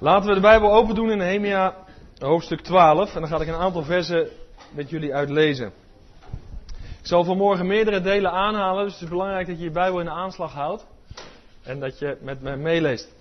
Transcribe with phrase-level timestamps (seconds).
[0.00, 1.74] Laten we de Bijbel open doen in Nehemia
[2.18, 4.28] hoofdstuk 12 en dan ga ik een aantal versen
[4.70, 5.72] met jullie uitlezen.
[7.00, 10.04] Ik zal vanmorgen meerdere delen aanhalen, dus het is belangrijk dat je je Bijbel in
[10.04, 10.86] de aanslag houdt
[11.62, 13.12] en dat je met me meeleest.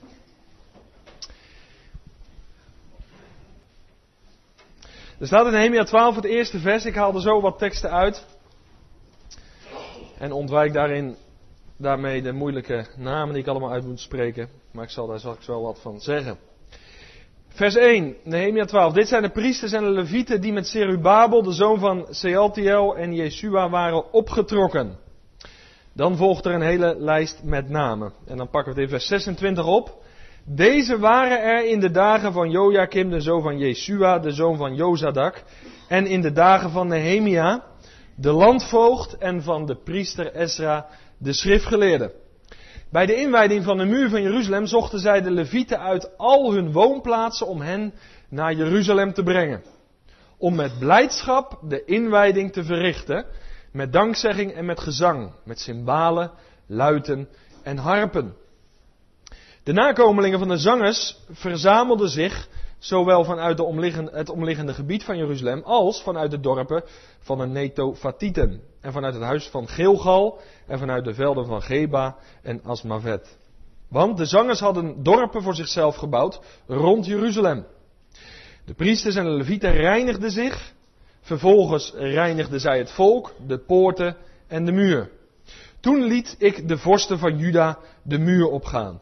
[5.20, 8.26] Er staat in Nehemia 12 het eerste vers, ik haal er zo wat teksten uit
[10.18, 11.16] en ontwijk daarin
[11.78, 15.48] daarmee de moeilijke namen die ik allemaal uit moet spreken, maar ik zal daar straks
[15.48, 16.38] wel wat van zeggen.
[17.58, 18.94] Vers 1, Nehemia 12.
[18.94, 23.14] Dit zijn de priesters en de levieten die met Serubabel, de zoon van Sealtiel en
[23.14, 24.98] Jeshua waren opgetrokken.
[25.94, 28.14] Dan volgt er een hele lijst met namen.
[28.28, 30.04] En dan pakken we het in vers 26 op.
[30.46, 34.76] Deze waren er in de dagen van Joachim, de zoon van Jeshua, de zoon van
[34.76, 35.44] Jozadak.
[35.88, 37.64] En in de dagen van Nehemia,
[38.16, 40.86] de landvoogd en van de priester Ezra,
[41.18, 42.14] de schriftgeleerde.
[42.92, 46.72] Bij de inwijding van de muur van Jeruzalem zochten zij de levieten uit al hun
[46.72, 47.94] woonplaatsen om hen
[48.30, 49.64] naar Jeruzalem te brengen.
[50.38, 53.26] Om met blijdschap de inwijding te verrichten,
[53.72, 56.32] met dankzegging en met gezang, met cymbalen,
[56.68, 57.30] luiten
[57.64, 58.36] en harpen.
[59.64, 62.48] De nakomelingen van de zangers verzamelden zich
[62.80, 66.84] zowel vanuit omliggende, het omliggende gebied van Jeruzalem als vanuit de dorpen
[67.20, 72.18] van de Netofatieten en vanuit het huis van Gilgal en vanuit de velden van Geba
[72.42, 73.38] en Asmavet.
[73.90, 77.66] Want de zangers hadden dorpen voor zichzelf gebouwd rond Jeruzalem.
[78.66, 80.74] De priesters en de levieten reinigden zich.
[81.22, 84.16] Vervolgens reinigden zij het volk, de poorten
[84.48, 85.12] en de muur.
[85.80, 89.02] Toen liet ik de vorsten van Juda de muur opgaan.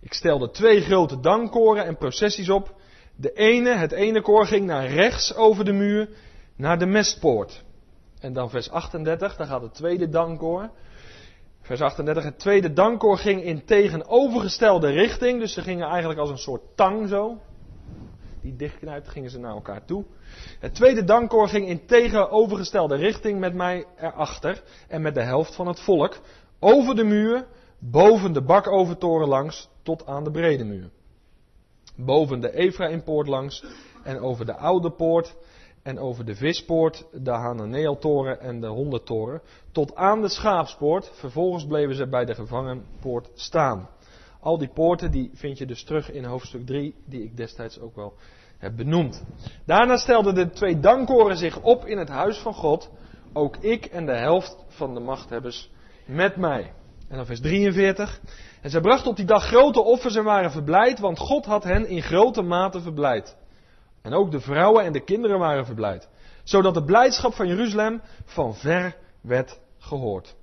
[0.00, 2.76] Ik stelde twee grote dankkoren en processies op.
[3.20, 6.08] De ene, het ene koor ging naar rechts over de muur,
[6.56, 7.64] naar de mestpoort.
[8.20, 10.70] En dan vers 38, daar gaat het tweede dankkoor.
[11.60, 15.40] Vers 38, het tweede dankkoor ging in tegenovergestelde richting.
[15.40, 17.38] Dus ze gingen eigenlijk als een soort tang zo.
[18.40, 20.04] Die dichtknijpt, gingen ze naar elkaar toe.
[20.60, 24.62] Het tweede dankkoor ging in tegenovergestelde richting met mij erachter.
[24.88, 26.18] En met de helft van het volk.
[26.58, 27.46] Over de muur,
[27.78, 30.90] boven de bakovertoren langs, tot aan de brede muur.
[32.04, 33.64] Boven de Efraimpoort langs
[34.02, 35.36] en over de oude poort
[35.82, 39.40] en over de vispoort, de Hananeeltoren en de hondentoren,
[39.72, 41.10] tot aan de schaapspoort.
[41.14, 43.88] Vervolgens bleven ze bij de gevangenpoort staan.
[44.40, 47.96] Al die poorten die vind je dus terug in hoofdstuk 3, die ik destijds ook
[47.96, 48.14] wel
[48.58, 49.24] heb benoemd.
[49.64, 52.90] Daarna stelden de twee dankoren zich op in het huis van God,
[53.32, 55.70] ook ik en de helft van de machthebbers
[56.06, 56.72] met mij.
[57.08, 58.20] En dan vers 43.
[58.60, 61.88] En zij brachten op die dag grote offers en waren verblijd, want God had hen
[61.88, 63.36] in grote mate verblijd.
[64.02, 66.08] En ook de vrouwen en de kinderen waren verblijd.
[66.44, 70.36] Zodat de blijdschap van Jeruzalem van ver werd gehoord.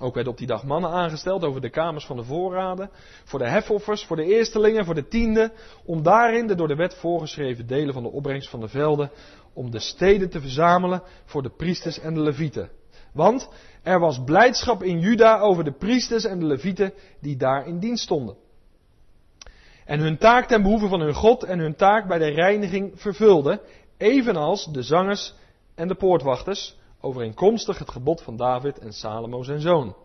[0.00, 2.90] Ook werden op die dag mannen aangesteld over de kamers van de voorraden,
[3.24, 5.52] voor de hefoffers, voor de eerstelingen, voor de tiende,
[5.84, 9.10] om daarin de door de wet voorgeschreven delen van de opbrengst van de velden,
[9.52, 12.70] om de steden te verzamelen voor de priesters en de levieten.
[13.12, 13.48] Want
[13.82, 18.04] er was blijdschap in Juda over de priesters en de levieten die daar in dienst
[18.04, 18.36] stonden
[19.90, 23.60] en hun taak ten behoeve van hun God en hun taak bij de reiniging vervulden,
[23.96, 25.34] evenals de zangers
[25.74, 29.96] en de poortwachters, overeenkomstig het gebod van David en Salomo zijn zoon.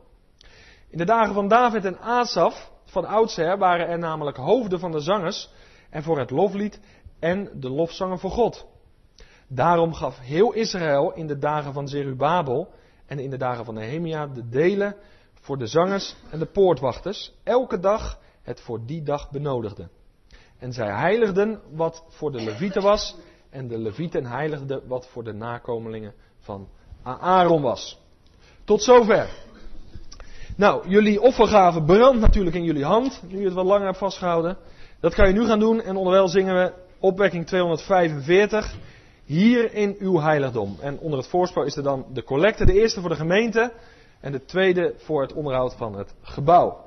[0.90, 5.00] In de dagen van David en Asaf, van oudsher, waren er namelijk hoofden van de
[5.00, 5.50] zangers
[5.90, 6.80] en voor het loflied
[7.20, 8.66] en de lofzangen voor God.
[9.48, 12.74] Daarom gaf heel Israël in de dagen van Zerubabel
[13.06, 14.96] en in de dagen van Nehemia de delen
[15.34, 19.90] voor de zangers en de poortwachters, elke dag het voor die dag benodigde.
[20.60, 23.16] En zij heiligden wat voor de levieten was,
[23.50, 26.68] en de levieten heiligden wat voor de nakomelingen van
[27.04, 28.00] Aaron was.
[28.64, 29.30] Tot zover.
[30.58, 34.58] Nou, jullie offergave brandt natuurlijk in jullie hand, nu je het wat langer hebt vastgehouden.
[35.00, 38.76] Dat kan je nu gaan doen en onderwijl zingen we opwekking 245
[39.26, 40.78] hier in uw heiligdom.
[40.80, 43.74] En onder het voorspel is er dan de collecte, de eerste voor de gemeente
[44.20, 46.85] en de tweede voor het onderhoud van het gebouw.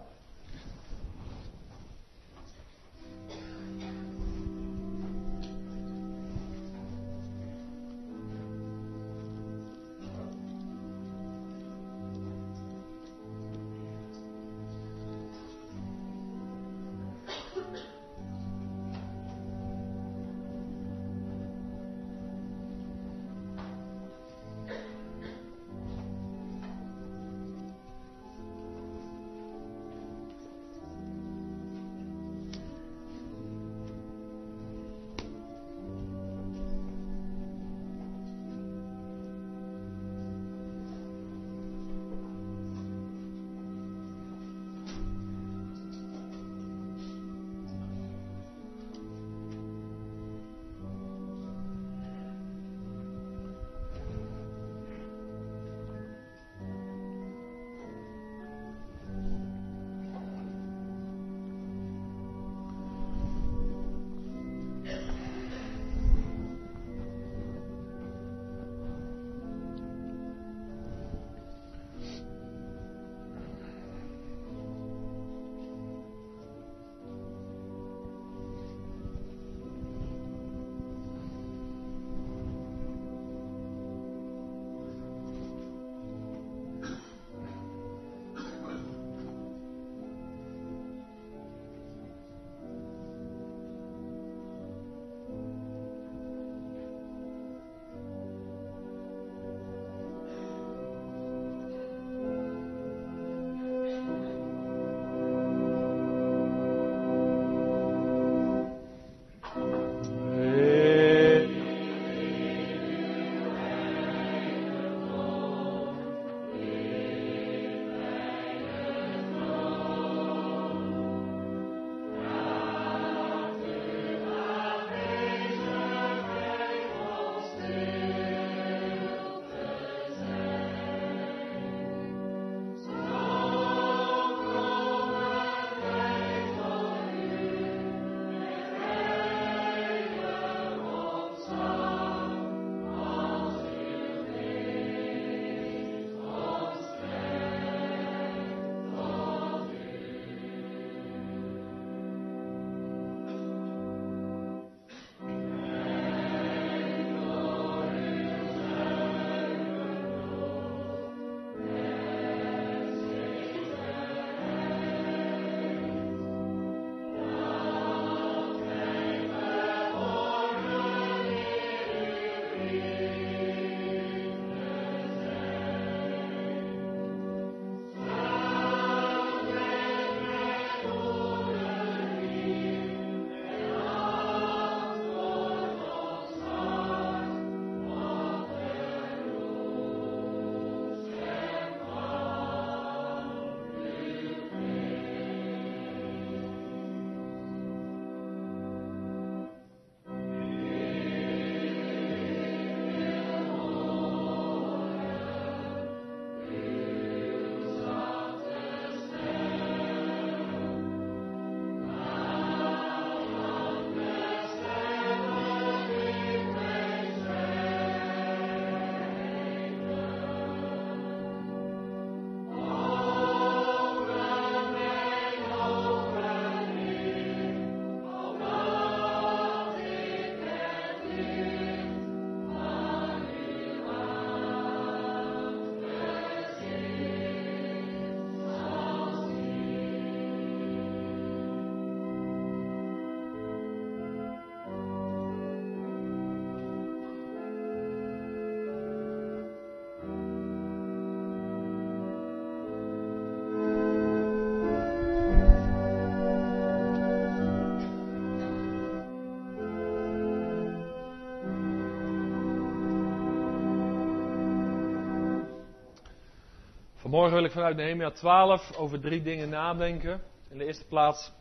[267.09, 270.21] Vanmorgen wil ik vanuit Nehemia 12 over drie dingen nadenken.
[270.51, 271.33] In de eerste plaats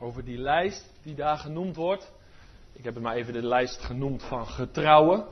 [0.00, 2.12] over die lijst die daar genoemd wordt.
[2.72, 5.24] Ik heb het maar even de lijst genoemd van getrouwen.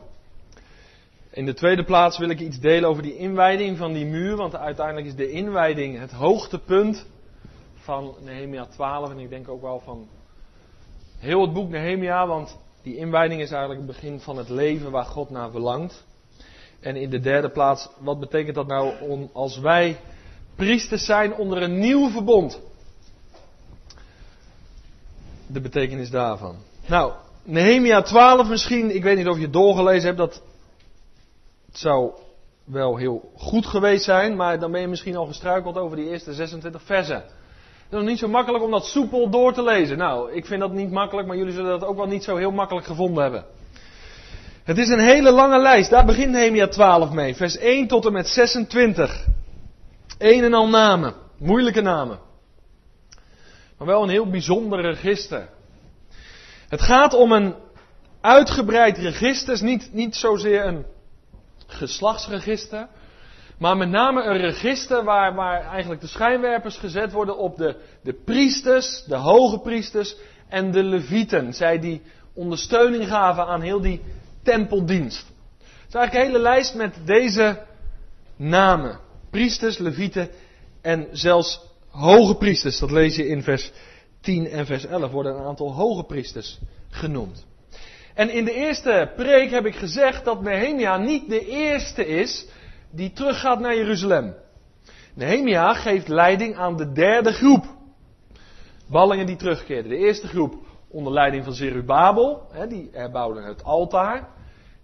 [1.30, 4.56] In de tweede plaats wil ik iets delen over die inwijding van die muur, want
[4.56, 7.06] uiteindelijk is de inwijding het hoogtepunt
[7.74, 10.08] van Nehemia 12 en ik denk ook wel van
[11.18, 15.04] heel het boek Nehemia, want die inwijding is eigenlijk het begin van het leven waar
[15.04, 16.10] God naar verlangt.
[16.82, 18.92] En in de derde plaats, wat betekent dat nou
[19.32, 19.96] als wij
[20.56, 22.60] priesters zijn onder een nieuw verbond?
[25.46, 26.56] De betekenis daarvan.
[26.86, 27.12] Nou,
[27.42, 30.42] Nehemia 12 misschien, ik weet niet of je het doorgelezen hebt, dat
[31.72, 32.10] zou
[32.64, 36.32] wel heel goed geweest zijn, maar dan ben je misschien al gestruikeld over die eerste
[36.32, 37.16] 26 versen.
[37.16, 39.98] Het is nog niet zo makkelijk om dat soepel door te lezen.
[39.98, 42.50] Nou, ik vind dat niet makkelijk, maar jullie zullen dat ook wel niet zo heel
[42.50, 43.44] makkelijk gevonden hebben.
[44.64, 45.90] Het is een hele lange lijst.
[45.90, 47.34] Daar begint Nehemia 12 mee.
[47.34, 49.26] Vers 1 tot en met 26.
[50.18, 51.14] Een en al namen.
[51.38, 52.18] Moeilijke namen.
[53.78, 55.48] Maar wel een heel bijzonder register.
[56.68, 57.54] Het gaat om een
[58.20, 59.64] uitgebreid register.
[59.64, 60.86] Niet, niet zozeer een
[61.66, 62.88] geslachtsregister.
[63.58, 68.12] Maar met name een register waar, waar eigenlijk de schijnwerpers gezet worden op de, de
[68.12, 70.16] priesters, de hoge priesters
[70.48, 71.52] en de levieten.
[71.52, 72.02] Zij die
[72.34, 74.02] ondersteuning gaven aan heel die
[74.42, 75.26] tempeldienst.
[75.58, 77.62] Het is eigenlijk een hele lijst met deze
[78.36, 78.98] namen.
[79.30, 80.28] Priesters, levieten
[80.80, 82.78] en zelfs hoge priesters.
[82.78, 83.72] Dat lees je in vers
[84.20, 86.58] 10 en vers 11 worden een aantal hoge priesters
[86.90, 87.46] genoemd.
[88.14, 92.46] En in de eerste preek heb ik gezegd dat Nehemia niet de eerste is
[92.90, 94.34] die teruggaat naar Jeruzalem.
[95.14, 97.64] Nehemia geeft leiding aan de derde groep.
[98.86, 99.90] Ballingen die terugkeerden.
[99.90, 100.54] De eerste groep
[100.92, 104.28] onder leiding van Zerubabel, hè, die herbouwde het altaar.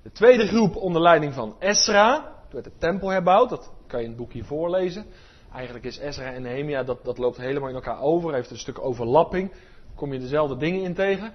[0.03, 4.05] De tweede groep onder leiding van Esra, toen werd de tempel herbouwd, dat kan je
[4.05, 5.07] in het boek voorlezen.
[5.53, 8.79] Eigenlijk is Esra en Nehemia, dat, dat loopt helemaal in elkaar over, heeft een stuk
[8.81, 9.53] overlapping,
[9.95, 11.33] kom je dezelfde dingen in tegen.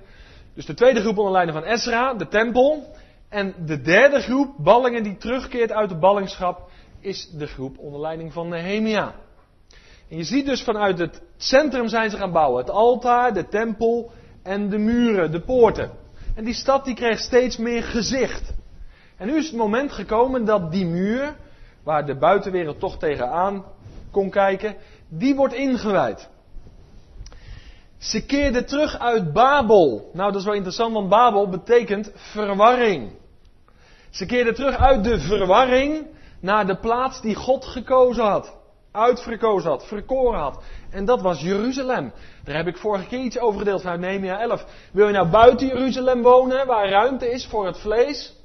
[0.53, 2.91] Dus de tweede groep onder leiding van Esra, de tempel.
[3.29, 8.33] En de derde groep, ballingen die terugkeert uit de ballingschap, is de groep onder leiding
[8.33, 9.15] van Nehemia.
[10.09, 12.61] En je ziet dus vanuit het centrum zijn ze gaan bouwen.
[12.61, 14.11] Het altaar, de tempel
[14.43, 15.91] en de muren, de poorten.
[16.35, 18.53] En die stad die kreeg steeds meer gezicht.
[19.17, 21.35] En nu is het moment gekomen dat die muur,
[21.83, 23.65] waar de buitenwereld toch tegenaan
[24.11, 24.75] kon kijken,
[25.09, 26.29] die wordt ingewijd.
[27.97, 30.09] Ze keerde terug uit Babel.
[30.13, 33.11] Nou, dat is wel interessant, want Babel betekent verwarring.
[34.09, 36.07] Ze keerde terug uit de verwarring
[36.39, 38.55] naar de plaats die God gekozen had.
[38.93, 40.63] Uitverkozen had, verkoren had.
[40.89, 42.13] En dat was Jeruzalem.
[42.43, 44.65] Daar heb ik vorige keer iets over gedeeld vanuit Nehemia 11.
[44.91, 48.35] Wil je nou buiten Jeruzalem wonen, waar ruimte is voor het vlees?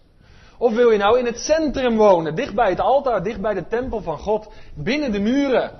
[0.59, 3.67] Of wil je nou in het centrum wonen, dicht bij het altaar, dicht bij de
[3.67, 5.79] tempel van God, binnen de muren?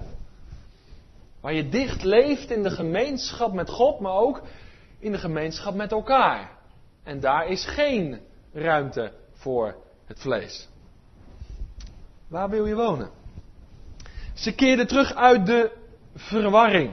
[1.41, 4.43] Waar je dicht leeft in de gemeenschap met God, maar ook
[4.99, 6.51] in de gemeenschap met elkaar.
[7.05, 8.21] En daar is geen
[8.53, 10.69] ruimte voor het vlees.
[12.29, 13.11] Waar wil je wonen?
[14.39, 15.71] Ze keerden terug uit de
[16.15, 16.91] verwarring,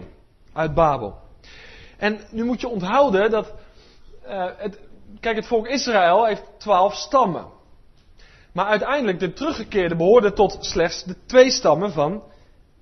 [0.54, 1.16] uit Babel.
[1.98, 3.54] En nu moet je onthouden dat,
[4.28, 4.80] uh, het,
[5.20, 7.46] kijk, het volk Israël heeft twaalf stammen.
[8.54, 12.24] Maar uiteindelijk de teruggekeerden behoorden tot slechts de twee stammen van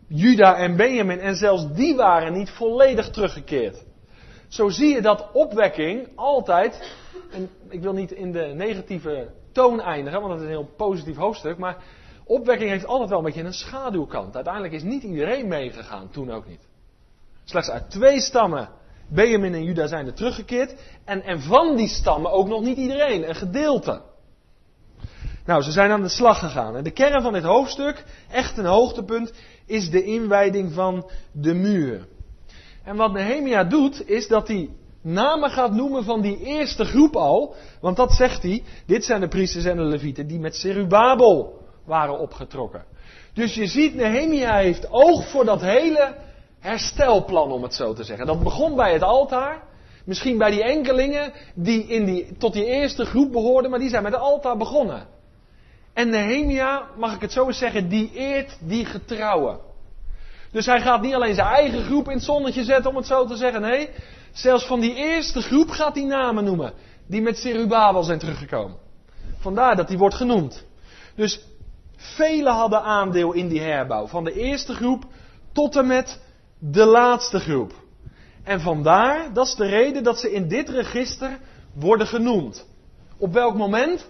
[0.07, 1.19] Juda en Benjamin.
[1.19, 3.83] En zelfs die waren niet volledig teruggekeerd.
[4.47, 6.95] Zo zie je dat opwekking altijd,
[7.31, 11.15] en ik wil niet in de negatieve toon eindigen, want dat is een heel positief
[11.15, 11.77] hoofdstuk, maar
[12.25, 14.35] opwekking heeft altijd wel een beetje een schaduwkant.
[14.35, 16.67] Uiteindelijk is niet iedereen meegegaan, toen ook niet.
[17.43, 18.69] Slechts uit twee stammen,
[19.07, 20.75] Benjamin en Juda, zijn er teruggekeerd.
[21.05, 24.01] En, en van die stammen ook nog niet iedereen, een gedeelte.
[25.45, 26.75] Nou, ze zijn aan de slag gegaan.
[26.75, 29.33] En de kern van dit hoofdstuk, echt een hoogtepunt,
[29.65, 32.07] is de inwijding van de muur.
[32.83, 34.69] En wat Nehemia doet, is dat hij
[35.01, 37.55] namen gaat noemen van die eerste groep al.
[37.81, 42.19] Want dat zegt hij, dit zijn de priesters en de levieten die met Serubabel waren
[42.19, 42.85] opgetrokken.
[43.33, 46.15] Dus je ziet, Nehemia heeft oog voor dat hele
[46.59, 48.25] herstelplan, om het zo te zeggen.
[48.25, 49.61] Dat begon bij het altaar.
[50.05, 54.03] Misschien bij die enkelingen die, in die tot die eerste groep behoorden, maar die zijn
[54.03, 55.07] met het altaar begonnen.
[55.93, 59.59] En Nehemia, mag ik het zo eens zeggen, die eert die getrouwen.
[60.51, 63.25] Dus hij gaat niet alleen zijn eigen groep in het zonnetje zetten, om het zo
[63.25, 63.61] te zeggen.
[63.61, 63.89] Nee,
[64.31, 66.73] zelfs van die eerste groep gaat hij namen noemen.
[67.07, 68.77] Die met Serubabel zijn teruggekomen.
[69.39, 70.65] Vandaar dat hij wordt genoemd.
[71.15, 71.45] Dus
[72.03, 74.07] velen hadden aandeel in die herbouw.
[74.07, 75.05] Van de eerste groep
[75.51, 76.21] tot en met
[76.59, 77.73] de laatste groep.
[78.43, 81.39] En vandaar, dat is de reden dat ze in dit register
[81.73, 82.67] worden genoemd.
[83.17, 84.09] Op welk moment?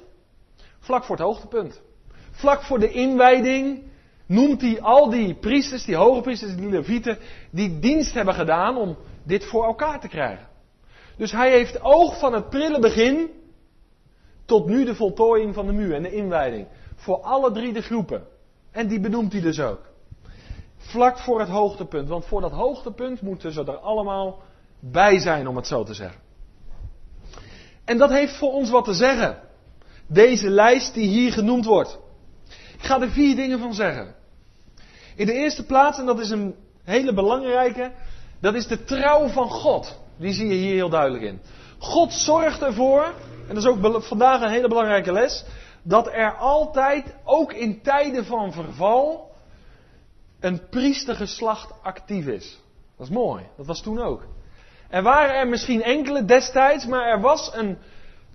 [0.79, 1.81] Vlak voor het hoogtepunt.
[2.31, 3.83] Vlak voor de inwijding
[4.25, 7.17] noemt hij al die priesters, die hoge priesters, die levieten,
[7.51, 10.47] die dienst hebben gedaan om dit voor elkaar te krijgen.
[11.17, 13.29] Dus hij heeft oog van het prille begin
[14.45, 16.67] tot nu de voltooiing van de muur en de inwijding.
[17.03, 18.23] Voor alle drie de groepen.
[18.71, 19.81] En die benoemt hij dus ook.
[20.77, 22.09] Vlak voor het hoogtepunt.
[22.09, 24.41] Want voor dat hoogtepunt moeten ze er allemaal
[24.79, 26.19] bij zijn, om het zo te zeggen.
[27.85, 29.39] En dat heeft voor ons wat te zeggen.
[30.07, 31.99] Deze lijst die hier genoemd wordt.
[32.73, 34.15] Ik ga er vier dingen van zeggen.
[35.15, 37.91] In de eerste plaats, en dat is een hele belangrijke,
[38.39, 39.99] dat is de trouw van God.
[40.17, 41.41] Die zie je hier heel duidelijk in.
[41.77, 43.03] God zorgt ervoor,
[43.47, 45.45] en dat is ook vandaag een hele belangrijke les,
[45.83, 49.31] dat er altijd, ook in tijden van verval,
[50.39, 52.61] een priestergeslacht actief is.
[52.97, 54.25] Dat is mooi, dat was toen ook.
[54.89, 57.77] Er waren er misschien enkele destijds, maar er was een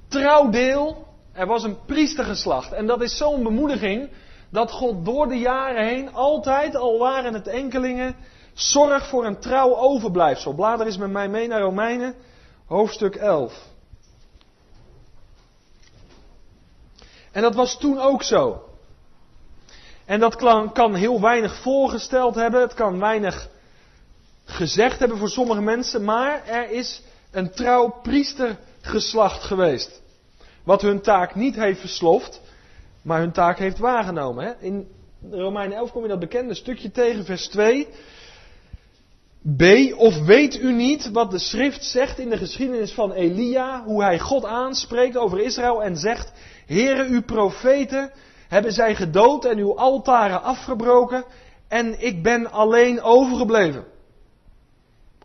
[0.08, 2.72] trouwdeel, er was een priestergeslacht.
[2.72, 4.10] En dat is zo'n bemoediging
[4.50, 8.16] dat God door de jaren heen altijd, al waren het enkelingen,
[8.52, 10.54] zorgt voor een trouw overblijfsel.
[10.54, 12.14] Blader is met mij mee naar Romeinen,
[12.66, 13.66] hoofdstuk 11.
[17.32, 18.62] En dat was toen ook zo.
[20.04, 20.36] En dat
[20.72, 23.48] kan, heel weinig voorgesteld hebben, het kan weinig
[24.44, 30.02] gezegd hebben voor sommige mensen, maar er is een trouw priestergeslacht geweest.
[30.64, 32.40] Wat hun taak niet heeft versloft,
[33.02, 34.56] maar hun taak heeft waargenomen.
[34.60, 34.88] In
[35.30, 37.88] Romein 11 kom je dat bekende stukje tegen, vers 2.
[39.56, 39.62] B.
[39.96, 44.18] Of weet u niet wat de schrift zegt in de geschiedenis van Elia, hoe hij
[44.18, 46.32] God aanspreekt over Israël en zegt,
[46.68, 48.10] Heere, uw profeten
[48.48, 51.24] hebben zij gedood en uw altaren afgebroken
[51.68, 53.84] en ik ben alleen overgebleven.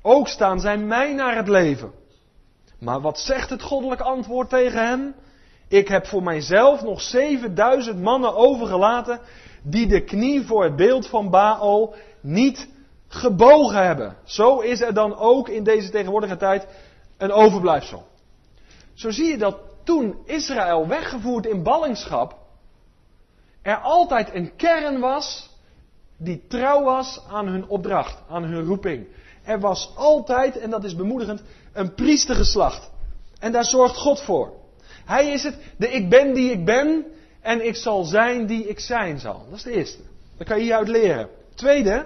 [0.01, 1.91] Ook staan zij mij naar het leven.
[2.79, 5.15] Maar wat zegt het goddelijk antwoord tegen hen?
[5.67, 9.19] Ik heb voor mijzelf nog 7000 mannen overgelaten
[9.63, 12.67] die de knie voor het beeld van Baal niet
[13.07, 14.17] gebogen hebben.
[14.23, 16.67] Zo is er dan ook in deze tegenwoordige tijd
[17.17, 18.07] een overblijfsel.
[18.93, 22.37] Zo zie je dat toen Israël weggevoerd in ballingschap,
[23.61, 25.49] er altijd een kern was
[26.17, 29.07] die trouw was aan hun opdracht, aan hun roeping.
[29.43, 31.41] Er was altijd, en dat is bemoedigend,
[31.73, 32.91] een priestergeslacht.
[33.39, 34.53] En daar zorgt God voor.
[35.05, 37.05] Hij is het, de ik ben die ik ben,
[37.41, 39.45] en ik zal zijn die ik zijn zal.
[39.49, 40.01] Dat is de eerste.
[40.37, 41.29] Dat kan je hieruit leren.
[41.55, 42.05] Tweede,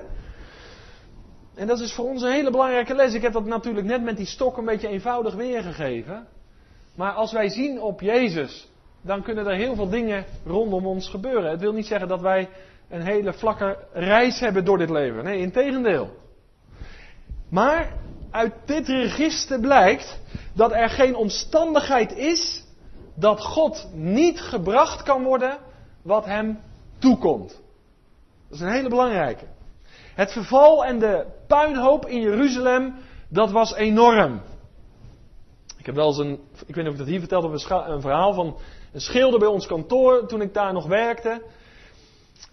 [1.55, 3.13] en dat is voor ons een hele belangrijke les.
[3.13, 6.27] Ik heb dat natuurlijk net met die stok een beetje eenvoudig weergegeven.
[6.97, 8.67] Maar als wij zien op Jezus,
[9.01, 11.51] dan kunnen er heel veel dingen rondom ons gebeuren.
[11.51, 12.49] Het wil niet zeggen dat wij
[12.89, 15.23] een hele vlakke reis hebben door dit leven.
[15.23, 16.09] Nee, in tegendeel.
[17.49, 17.93] Maar
[18.31, 20.19] uit dit register blijkt
[20.53, 22.63] dat er geen omstandigheid is
[23.15, 25.57] dat God niet gebracht kan worden
[26.01, 26.59] wat hem
[26.99, 27.61] toekomt.
[28.49, 29.45] Dat is een hele belangrijke.
[30.15, 32.95] Het verval en de puinhoop in Jeruzalem,
[33.29, 34.41] dat was enorm.
[35.87, 37.47] Ik heb wel eens een, ik weet niet of ik dat hier vertelde,
[37.87, 38.57] een verhaal van
[38.93, 41.41] een schilder bij ons kantoor toen ik daar nog werkte.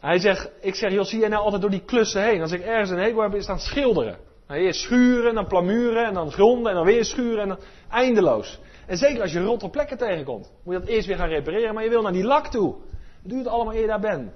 [0.01, 2.41] Hij zegt, ik zeg, joh, zie jij nou altijd door die klussen heen?
[2.41, 4.19] Als ik ergens een hekel heb, is aan schilderen.
[4.47, 7.59] Nou, eerst schuren, dan plamuren, en dan gronden, en dan weer schuren, en dan
[7.91, 8.61] eindeloos.
[8.87, 11.85] En zeker als je rotte plekken tegenkomt, moet je dat eerst weer gaan repareren, maar
[11.85, 12.75] je wil naar die lak toe.
[13.29, 14.33] Het allemaal eer je daar bent.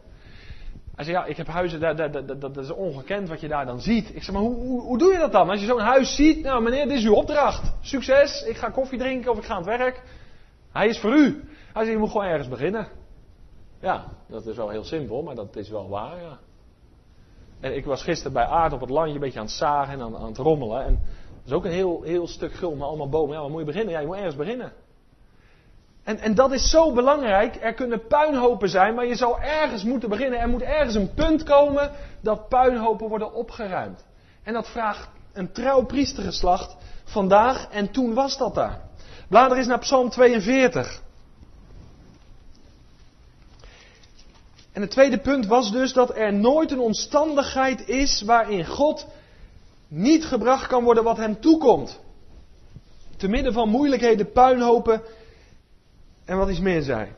[0.98, 3.80] Hij zei, ja, ik heb huizen, dat, dat, dat, is ongekend wat je daar dan
[3.80, 4.14] ziet.
[4.14, 5.50] Ik zeg, maar hoe, hoe, doe je dat dan?
[5.50, 7.72] Als je zo'n huis ziet, nou meneer, dit is uw opdracht.
[7.80, 10.02] Succes, ik ga koffie drinken of ik ga aan het werk.
[10.72, 11.44] Hij is voor u.
[11.72, 12.88] Hij zei, je moet gewoon ergens beginnen.
[13.80, 16.38] Ja, dat is wel heel simpel, maar dat is wel waar, ja.
[17.60, 20.00] En ik was gisteren bij Aard op het landje een beetje aan het zagen en
[20.00, 20.84] aan, aan het rommelen.
[20.84, 21.00] En
[21.36, 23.34] dat is ook een heel, heel stuk gul met allemaal bomen.
[23.34, 23.92] Ja, waar moet je beginnen?
[23.92, 24.72] Ja, je moet ergens beginnen.
[26.08, 27.56] En, en dat is zo belangrijk.
[27.60, 30.38] Er kunnen puinhopen zijn, maar je zou ergens moeten beginnen.
[30.38, 31.90] Er moet ergens een punt komen
[32.20, 34.04] dat puinhopen worden opgeruimd.
[34.42, 38.80] En dat vraagt een trouw priestergeslacht vandaag en toen was dat daar.
[39.28, 41.02] Blader is naar Psalm 42.
[44.72, 49.06] En het tweede punt was dus dat er nooit een omstandigheid is waarin God
[49.88, 52.00] niet gebracht kan worden wat hem toekomt.
[53.16, 55.02] Te midden van moeilijkheden, puinhopen
[56.28, 57.14] en wat iets meer zijn.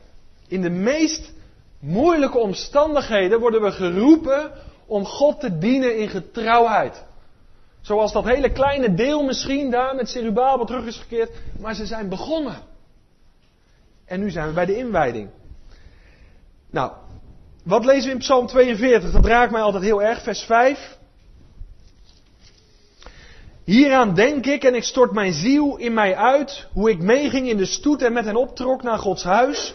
[0.47, 1.33] In de meest
[1.79, 4.51] moeilijke omstandigheden worden we geroepen
[4.85, 7.03] om God te dienen in getrouwheid.
[7.81, 12.09] Zoals dat hele kleine deel misschien daar met Serubabel terug is gekeerd, maar ze zijn
[12.09, 12.55] begonnen.
[14.05, 15.29] En nu zijn we bij de inwijding.
[16.69, 16.91] Nou,
[17.63, 19.11] wat lezen we in Psalm 42?
[19.11, 20.97] Dat raakt mij altijd heel erg, vers 5.
[23.65, 27.57] Hieraan denk ik en ik stort mijn ziel in mij uit, hoe ik meeging in
[27.57, 29.73] de stoet en met hen optrok naar Gods huis,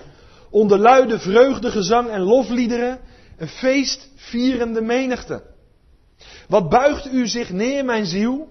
[0.50, 3.00] onder luide vreugdegezang en lofliederen,
[3.36, 5.42] Een feestvierende menigte.
[6.48, 8.48] Wat buigt u zich neer, mijn ziel,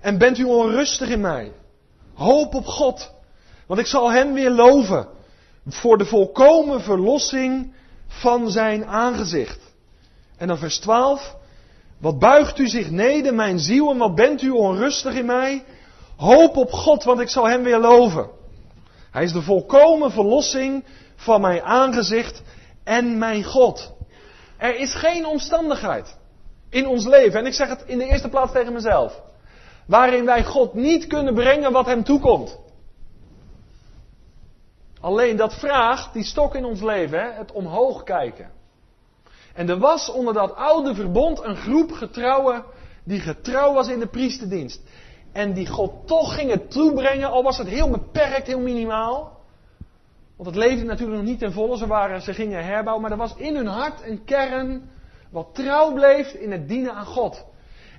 [0.00, 1.52] en bent u onrustig in mij?
[2.14, 3.12] Hoop op God,
[3.66, 5.08] want ik zal hem weer loven
[5.66, 7.74] voor de volkomen verlossing
[8.06, 9.60] van zijn aangezicht.
[10.36, 11.36] En dan vers 12.
[12.00, 15.64] Wat buigt u zich neder, mijn ziel, en wat bent u onrustig in mij?
[16.16, 18.28] Hoop op God, want ik zal hem weer loven.
[19.10, 20.84] Hij is de volkomen verlossing
[21.16, 22.42] van mijn aangezicht
[22.84, 23.92] en mijn God.
[24.56, 26.16] Er is geen omstandigheid
[26.70, 29.22] in ons leven, en ik zeg het in de eerste plaats tegen mezelf,
[29.86, 32.58] waarin wij God niet kunnen brengen wat hem toekomt.
[35.00, 38.50] Alleen dat vraagt die stok in ons leven, hè, het omhoog kijken.
[39.58, 42.64] En er was onder dat oude verbond een groep getrouwen
[43.04, 44.80] die getrouw was in de priesterdienst.
[45.32, 49.40] En die God toch gingen toebrengen, al was het heel beperkt, heel minimaal.
[50.36, 53.16] Want het leefde natuurlijk nog niet ten volle, ze, waren, ze gingen herbouwen, maar er
[53.16, 54.90] was in hun hart een kern
[55.30, 57.44] wat trouw bleef in het dienen aan God.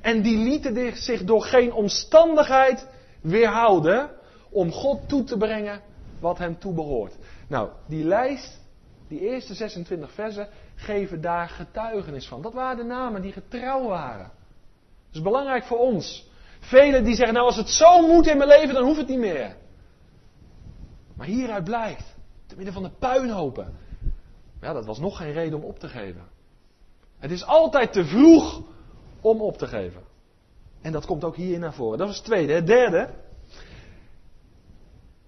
[0.01, 2.87] En die lieten zich door geen omstandigheid
[3.21, 4.09] weerhouden
[4.49, 5.81] om God toe te brengen
[6.19, 7.15] wat hem toebehoort.
[7.47, 8.59] Nou, die lijst,
[9.07, 12.41] die eerste 26 versen, geven daar getuigenis van.
[12.41, 14.31] Dat waren de namen die getrouw waren.
[15.07, 16.27] Dat is belangrijk voor ons.
[16.59, 19.19] Velen die zeggen, nou als het zo moet in mijn leven, dan hoeft het niet
[19.19, 19.55] meer.
[21.15, 22.15] Maar hieruit blijkt,
[22.47, 23.77] te midden van de puinhopen,
[24.61, 26.23] ja, dat was nog geen reden om op te geven.
[27.19, 28.61] Het is altijd te vroeg
[29.21, 30.01] om op te geven.
[30.81, 31.97] En dat komt ook hier naar voren.
[31.97, 32.53] Dat is het tweede.
[32.53, 33.09] Het derde,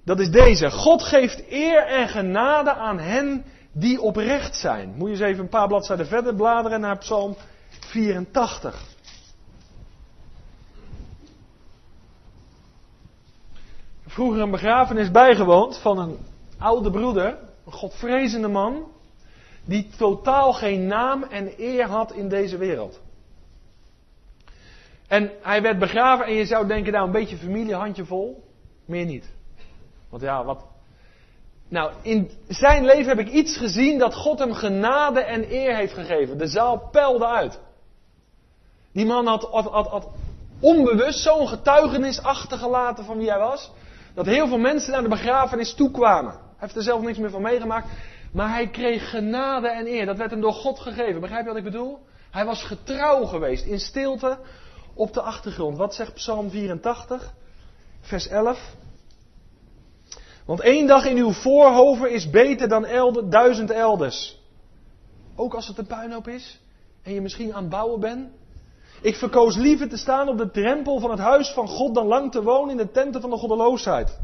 [0.03, 0.71] dat is deze.
[0.71, 4.93] God geeft eer en genade aan hen die oprecht zijn.
[4.95, 7.35] Moet je eens even een paar bladzijden verder bladeren naar Psalm
[7.79, 8.89] 84.
[14.05, 16.17] Vroeger een begrafenis bijgewoond van een
[16.57, 18.91] oude broeder, een godvrezende man,
[19.65, 23.01] die totaal geen naam en eer had in deze wereld.
[25.07, 28.43] En hij werd begraven en je zou denken, nou een beetje familie, handjevol,
[28.85, 29.31] meer niet.
[30.09, 30.70] Want ja, wat.
[31.71, 35.93] Nou, in zijn leven heb ik iets gezien dat God hem genade en eer heeft
[35.93, 36.37] gegeven.
[36.37, 37.59] De zaal peilde uit.
[38.93, 40.07] Die man had,
[40.59, 43.71] onbewust zo'n getuigenis achtergelaten van wie hij was.
[44.13, 46.31] Dat heel veel mensen naar de begrafenis toekwamen.
[46.31, 47.87] Hij heeft er zelf niks meer van meegemaakt.
[48.33, 50.05] Maar hij kreeg genade en eer.
[50.05, 51.21] Dat werd hem door God gegeven.
[51.21, 51.99] Begrijp je wat ik bedoel?
[52.31, 54.37] Hij was getrouw geweest in stilte
[54.93, 55.77] op de achtergrond.
[55.77, 57.33] Wat zegt Psalm 84,
[58.01, 58.75] vers 11?
[60.45, 62.85] Want één dag in uw voorhoven is beter dan
[63.29, 64.39] duizend elders.
[65.35, 66.59] Ook als het een puinhoop is
[67.03, 68.29] en je misschien aan het bouwen bent.
[69.01, 72.31] Ik verkoos liever te staan op de drempel van het huis van God dan lang
[72.31, 74.19] te wonen in de tenten van de goddeloosheid.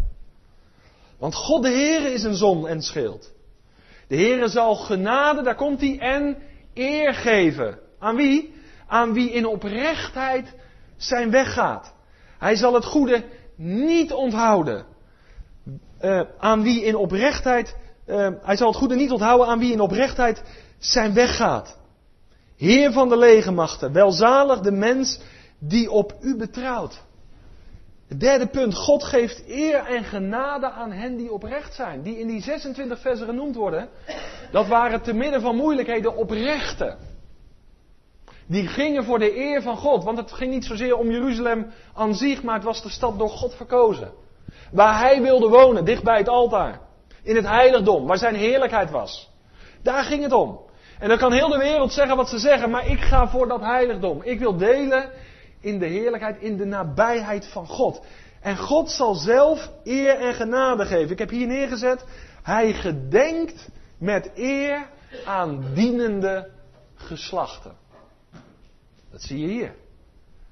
[1.20, 3.32] Want God de Heere is een zon en schild.
[4.08, 6.38] De Heere zal genade, daar komt hij, en
[6.74, 7.80] eer geven.
[8.00, 8.54] Aan wie?
[8.88, 10.54] Aan wie in oprechtheid
[10.98, 11.94] zijn weg gaat.
[12.38, 13.24] Hij zal het goede
[13.56, 14.86] niet onthouden
[16.02, 17.76] uh, aan wie in oprechtheid,
[18.08, 20.44] uh, hij zal het goede niet onthouden aan wie in oprechtheid
[20.78, 21.78] zijn weg gaat.
[22.58, 25.20] Heer van de legermachten, welzalig de mens
[25.60, 27.06] die op u betrouwt.
[28.18, 32.02] Derde punt, God geeft eer en genade aan hen die oprecht zijn.
[32.02, 33.90] Die in die 26 versen genoemd worden.
[34.52, 36.98] Dat waren te midden van moeilijkheden oprechten.
[38.46, 40.04] Die gingen voor de eer van God.
[40.04, 43.30] Want het ging niet zozeer om Jeruzalem aan zich, maar het was de stad door
[43.30, 44.12] God verkozen.
[44.72, 46.80] Waar hij wilde wonen, dicht bij het altaar.
[47.24, 49.30] In het heiligdom, waar zijn heerlijkheid was.
[49.82, 50.60] Daar ging het om.
[51.00, 53.62] En dan kan heel de wereld zeggen wat ze zeggen, maar ik ga voor dat
[53.62, 54.24] heiligdom.
[54.24, 55.10] Ik wil delen
[55.60, 58.02] in de heerlijkheid, in de nabijheid van God.
[58.42, 61.12] En God zal zelf eer en genade geven.
[61.12, 62.06] Ik heb hier neergezet,
[62.44, 64.90] hij gedenkt met eer
[65.26, 66.50] aan dienende
[66.96, 67.76] geslachten.
[69.12, 69.76] Dat zie je hier.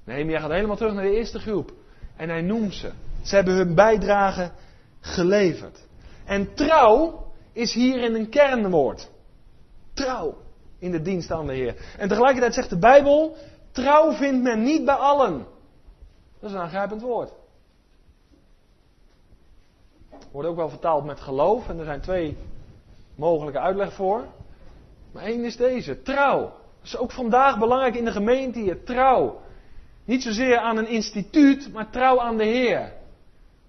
[0.03, 1.71] Nehemia gaat helemaal terug naar de eerste groep.
[2.15, 2.91] En hij noemt ze.
[3.25, 4.51] Ze hebben hun bijdrage
[4.99, 5.87] geleverd.
[6.25, 9.09] En trouw is hierin een kernwoord.
[9.93, 10.37] Trouw
[10.79, 11.75] in de dienst aan de Heer.
[11.97, 13.35] En tegelijkertijd zegt de Bijbel,
[13.71, 15.45] trouw vindt men niet bij allen.
[16.39, 17.31] Dat is een aangrijpend woord.
[20.31, 22.37] Wordt ook wel vertaald met geloof en er zijn twee
[23.15, 24.25] mogelijke uitleg voor.
[25.11, 26.41] Maar één is deze, trouw.
[26.41, 29.41] Dat is ook vandaag belangrijk in de gemeente hier, trouw.
[30.03, 32.94] Niet zozeer aan een instituut, maar trouw aan de Heer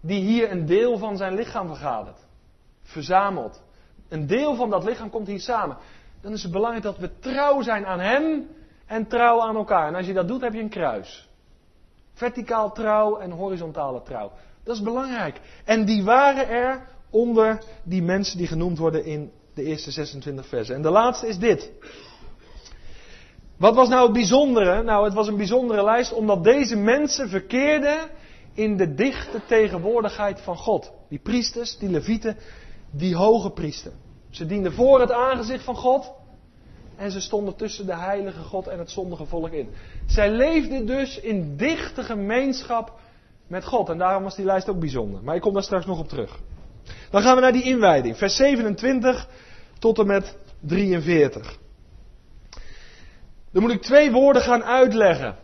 [0.07, 2.19] die hier een deel van zijn lichaam vergadert.
[2.83, 3.63] Verzamelt.
[4.09, 5.77] Een deel van dat lichaam komt hier samen.
[6.21, 8.47] Dan is het belangrijk dat we trouw zijn aan hem
[8.87, 9.87] en trouw aan elkaar.
[9.87, 11.29] En als je dat doet, heb je een kruis.
[12.13, 14.33] Verticaal trouw en horizontale trouw.
[14.65, 15.41] Dat is belangrijk.
[15.65, 20.75] En die waren er onder die mensen die genoemd worden in de eerste 26 versen.
[20.75, 21.73] En de laatste is dit.
[23.57, 24.83] Wat was nou het bijzondere?
[24.83, 27.99] Nou, het was een bijzondere lijst omdat deze mensen verkeerden
[28.57, 30.93] in de dichte tegenwoordigheid van God.
[31.09, 32.37] Die priesters, die levieten,
[32.91, 33.93] die hoge priester.
[34.31, 36.13] Ze dienden voor het aangezicht van God
[36.97, 39.69] en ze stonden tussen de heilige God en het zondige volk in.
[40.07, 42.99] Zij leefden dus in dichte gemeenschap
[43.47, 43.89] met God.
[43.89, 45.23] En daarom was die lijst ook bijzonder.
[45.23, 46.39] Maar ik kom daar straks nog op terug.
[47.11, 48.17] Dan gaan we naar die inwijding.
[48.17, 49.29] Vers 27
[49.79, 51.59] tot en met 43.
[53.53, 55.37] Dan moet ik twee woorden gaan uitleggen.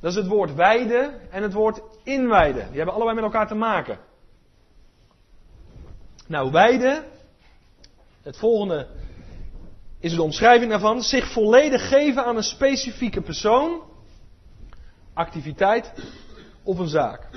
[0.00, 2.66] Dat is het woord wijden en het woord inwijden.
[2.68, 3.98] Die hebben allebei met elkaar te maken.
[6.26, 7.04] Nou, wijden.
[8.22, 8.86] Het volgende
[10.00, 11.02] is de omschrijving daarvan.
[11.02, 13.82] Zich volledig geven aan een specifieke persoon,
[15.14, 15.92] activiteit
[16.62, 17.28] of een zaak.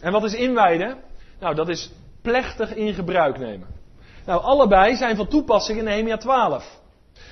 [0.00, 0.98] En wat is inwijden?
[1.40, 1.92] Nou, dat is
[2.22, 3.66] plechtig in gebruik nemen.
[4.26, 6.80] Nou, allebei zijn van toepassing in Nehemia 12.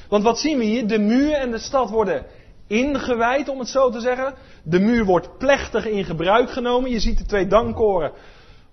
[0.09, 0.87] Want wat zien we hier?
[0.87, 2.27] De muur en de stad worden
[2.67, 4.35] ingewijd, om het zo te zeggen.
[4.63, 6.91] De muur wordt plechtig in gebruik genomen.
[6.91, 8.13] Je ziet de twee dankoren,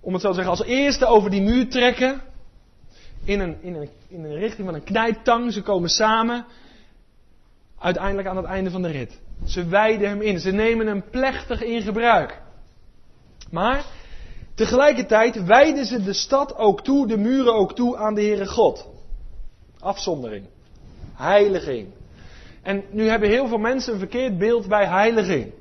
[0.00, 2.22] om het zo te zeggen, als eerste over die muur trekken.
[3.24, 5.52] In een, in een, in een richting van een knijptang.
[5.52, 6.44] Ze komen samen.
[7.78, 9.20] Uiteindelijk aan het einde van de rit.
[9.46, 10.40] Ze wijden hem in.
[10.40, 12.40] Ze nemen hem plechtig in gebruik.
[13.50, 13.84] Maar
[14.54, 18.88] tegelijkertijd wijden ze de stad ook toe, de muren ook toe aan de Heere God.
[19.78, 20.46] Afzondering.
[21.14, 21.88] Heiliging.
[22.64, 25.52] En nu hebben heel veel mensen een verkeerd beeld bij heiliging.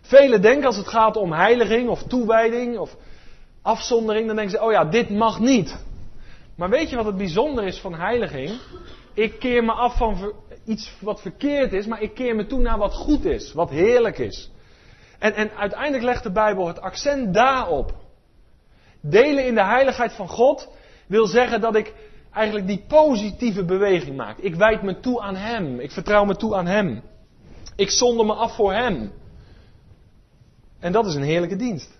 [0.00, 2.96] Velen denken als het gaat om heiliging of toewijding of
[3.62, 5.84] afzondering, dan denken ze, oh ja, dit mag niet.
[6.56, 8.60] Maar weet je wat het bijzonder is van heiliging?
[9.14, 10.32] Ik keer me af van
[10.64, 14.18] iets wat verkeerd is, maar ik keer me toe naar wat goed is, wat heerlijk
[14.18, 14.50] is.
[15.18, 17.94] En, en uiteindelijk legt de Bijbel het accent daarop.
[19.00, 20.68] Delen in de heiligheid van God
[21.06, 21.94] wil zeggen dat ik
[22.32, 24.38] eigenlijk die positieve beweging maak.
[24.38, 25.80] Ik wijd me toe aan Hem.
[25.80, 27.02] Ik vertrouw me toe aan Hem.
[27.76, 29.12] Ik zonder me af voor Hem.
[30.78, 31.98] En dat is een heerlijke dienst.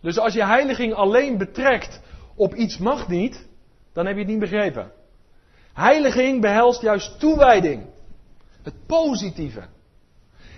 [0.00, 2.00] Dus als je heiliging alleen betrekt
[2.34, 3.46] op iets mag niet,
[3.92, 4.92] dan heb je het niet begrepen.
[5.72, 7.86] Heiliging behelst juist toewijding.
[8.62, 9.62] Het positieve.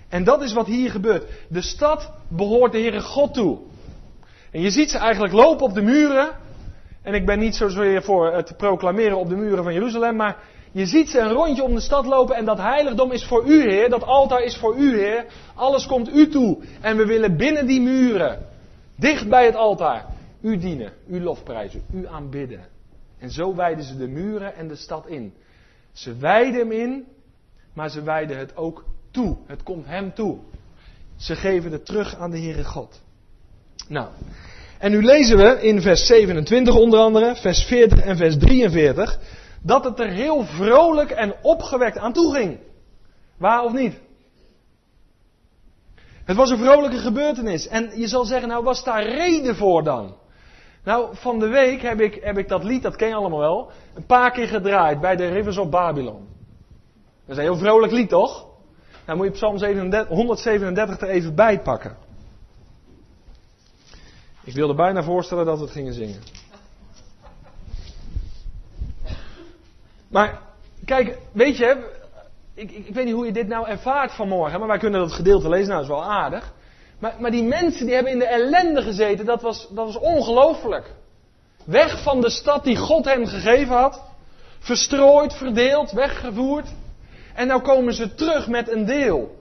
[0.08, 1.30] En dat is wat hier gebeurt.
[1.48, 3.58] De stad behoort de Heere God toe.
[4.50, 6.30] En je ziet ze eigenlijk lopen op de muren.
[7.06, 10.36] En ik ben niet zozeer voor het proclameren op de muren van Jeruzalem, maar
[10.72, 13.70] je ziet ze een rondje om de stad lopen en dat heiligdom is voor u,
[13.70, 13.90] Heer.
[13.90, 15.26] Dat altaar is voor u, Heer.
[15.54, 16.58] Alles komt u toe.
[16.80, 18.46] En we willen binnen die muren,
[18.96, 20.06] dicht bij het altaar,
[20.40, 22.66] u dienen, u lofprijzen, u aanbidden.
[23.18, 25.34] En zo wijden ze de muren en de stad in.
[25.92, 27.06] Ze wijden hem in,
[27.72, 29.36] maar ze wijden het ook toe.
[29.46, 30.38] Het komt hem toe.
[31.16, 33.02] Ze geven het terug aan de Heere God.
[33.88, 34.08] Nou,
[34.78, 39.18] en nu lezen we in vers 27 onder andere, vers 40 en vers 43,
[39.62, 42.58] dat het er heel vrolijk en opgewekt aan toe ging.
[43.38, 43.94] Waar of niet?
[46.24, 47.68] Het was een vrolijke gebeurtenis.
[47.68, 50.14] En je zal zeggen, nou was daar reden voor dan?
[50.84, 53.70] Nou, van de week heb ik, heb ik dat lied, dat ken je allemaal wel,
[53.94, 56.28] een paar keer gedraaid bij de Rivers of Babylon.
[57.26, 58.46] Dat is een heel vrolijk lied, toch?
[59.06, 61.96] Nou moet je Psalm 137 er even bij pakken.
[64.46, 66.22] Ik wilde bijna voorstellen dat we het gingen zingen.
[70.08, 70.40] Maar,
[70.84, 71.94] kijk, weet je,
[72.54, 75.12] ik, ik, ik, weet niet hoe je dit nou ervaart vanmorgen, maar wij kunnen dat
[75.12, 76.52] gedeelte lezen, nou is wel aardig.
[76.98, 80.94] Maar, maar die mensen die hebben in de ellende gezeten, dat was, dat was ongelooflijk.
[81.64, 84.02] Weg van de stad die God hen gegeven had.
[84.58, 86.68] Verstrooid, verdeeld, weggevoerd.
[87.34, 89.40] En nou komen ze terug met een deel.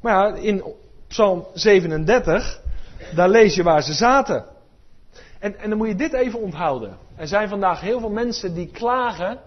[0.00, 0.64] Maar ja, in
[1.08, 2.60] Psalm 37,
[3.14, 4.44] daar lees je waar ze zaten.
[5.38, 6.96] En, en dan moet je dit even onthouden.
[7.16, 9.40] Er zijn vandaag heel veel mensen die klagen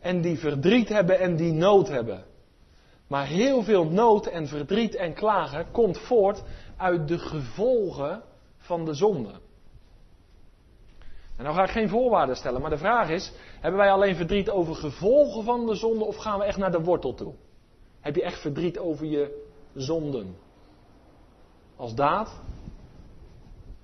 [0.00, 2.24] en die verdriet hebben en die nood hebben.
[3.06, 6.42] Maar heel veel nood en verdriet en klagen komt voort
[6.76, 8.22] uit de gevolgen
[8.58, 9.32] van de zonde.
[11.36, 14.50] En nou ga ik geen voorwaarden stellen, maar de vraag is: hebben wij alleen verdriet
[14.50, 17.34] over gevolgen van de zonde of gaan we echt naar de wortel toe?
[18.00, 20.36] Heb je echt verdriet over je zonden?
[21.76, 22.40] Als daad?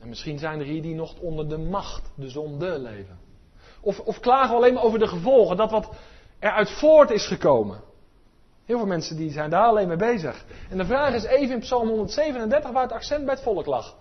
[0.05, 3.19] En misschien zijn er hier die nog onder de macht, de zonde leven.
[3.81, 5.91] Of, of klagen we alleen maar over de gevolgen, dat wat
[6.39, 7.81] eruit voort is gekomen.
[8.65, 10.45] Heel veel mensen die zijn daar alleen mee bezig.
[10.71, 13.97] En de vraag is even in Psalm 137 waar het accent bij het volk lag.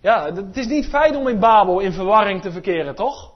[0.00, 3.32] Ja, het is niet fijn om in Babel in verwarring te verkeren, toch?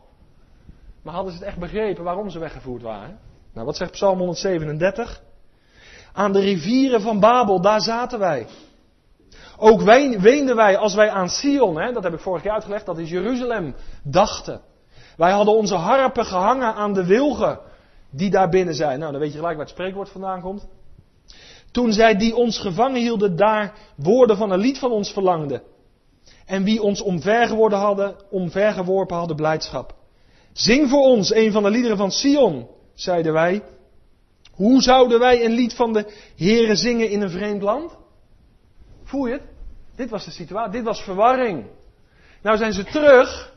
[1.02, 3.18] Maar hadden ze het echt begrepen waarom ze weggevoerd waren?
[3.52, 5.22] Nou, wat zegt Psalm 137?
[6.12, 8.46] Aan de rivieren van Babel, daar zaten wij.
[9.60, 9.82] Ook
[10.20, 13.10] weenden wij als wij aan Sion, hè, dat heb ik vorig jaar uitgelegd, dat is
[13.10, 14.60] Jeruzalem, dachten.
[15.16, 17.58] Wij hadden onze harpen gehangen aan de wilgen
[18.10, 18.98] die daar binnen zijn.
[18.98, 20.66] Nou, dan weet je gelijk waar het spreekwoord vandaan komt.
[21.70, 25.62] Toen zij die ons gevangen hielden daar woorden van een lied van ons verlangden.
[26.46, 29.94] En wie ons omvergeworpen hadden, omvergeworpen hadden blijdschap.
[30.52, 33.62] Zing voor ons een van de liederen van Sion, zeiden wij.
[34.52, 37.96] Hoe zouden wij een lied van de Here zingen in een vreemd land?
[39.08, 39.42] Voel je het?
[39.96, 41.66] Dit was de situatie, dit was verwarring.
[42.42, 43.54] Nou zijn ze terug.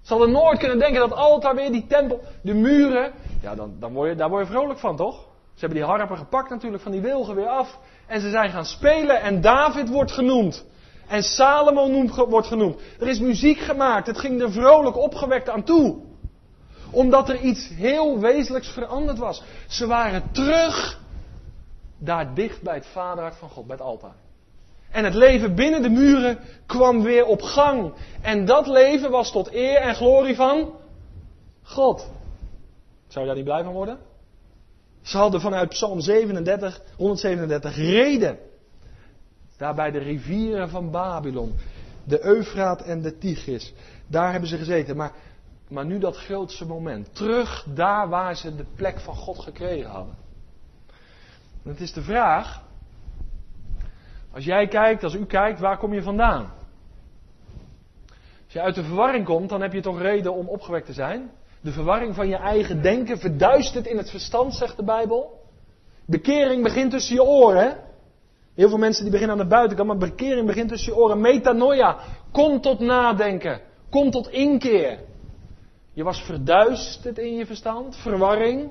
[0.00, 3.12] Ze hadden nooit kunnen denken dat altijd weer die tempel, de muren.
[3.42, 5.14] Ja, dan, dan word je, daar word je vrolijk van, toch?
[5.54, 7.78] Ze hebben die harpen gepakt natuurlijk van die wilgen weer af.
[8.06, 10.64] En ze zijn gaan spelen en David wordt genoemd.
[11.08, 12.80] En Salomo wordt genoemd.
[13.00, 14.06] Er is muziek gemaakt.
[14.06, 15.96] Het ging er vrolijk opgewekt aan toe.
[16.90, 19.42] Omdat er iets heel wezenlijks veranderd was.
[19.68, 21.00] Ze waren terug
[21.98, 24.14] daar dicht bij het vaderhart van God, bij het altaar.
[24.90, 27.92] En het leven binnen de muren kwam weer op gang.
[28.20, 30.72] En dat leven was tot eer en glorie van
[31.62, 32.10] God.
[33.06, 33.98] Zou je daar niet blij van worden?
[35.02, 38.38] Ze hadden vanuit Psalm 37, 137 reden.
[39.56, 41.54] Daar bij de rivieren van Babylon.
[42.04, 43.74] De Eufraat en de Tigris.
[44.06, 44.96] Daar hebben ze gezeten.
[44.96, 45.12] Maar,
[45.68, 47.14] maar nu dat grootste moment.
[47.14, 50.14] Terug daar waar ze de plek van God gekregen hadden.
[51.64, 52.62] En het is de vraag.
[54.32, 56.52] Als jij kijkt, als u kijkt, waar kom je vandaan?
[58.44, 61.30] Als je uit de verwarring komt, dan heb je toch reden om opgewekt te zijn.
[61.60, 65.40] De verwarring van je eigen denken verduistert in het verstand, zegt de Bijbel.
[66.04, 67.76] Bekering begint tussen je oren.
[68.54, 71.20] Heel veel mensen die beginnen aan de buitenkant, maar bekering begint tussen je oren.
[71.20, 71.98] Metanoia,
[72.32, 73.60] kom tot nadenken.
[73.90, 74.98] Kom tot inkeer.
[75.92, 78.70] Je was verduisterd in je verstand, verwarring.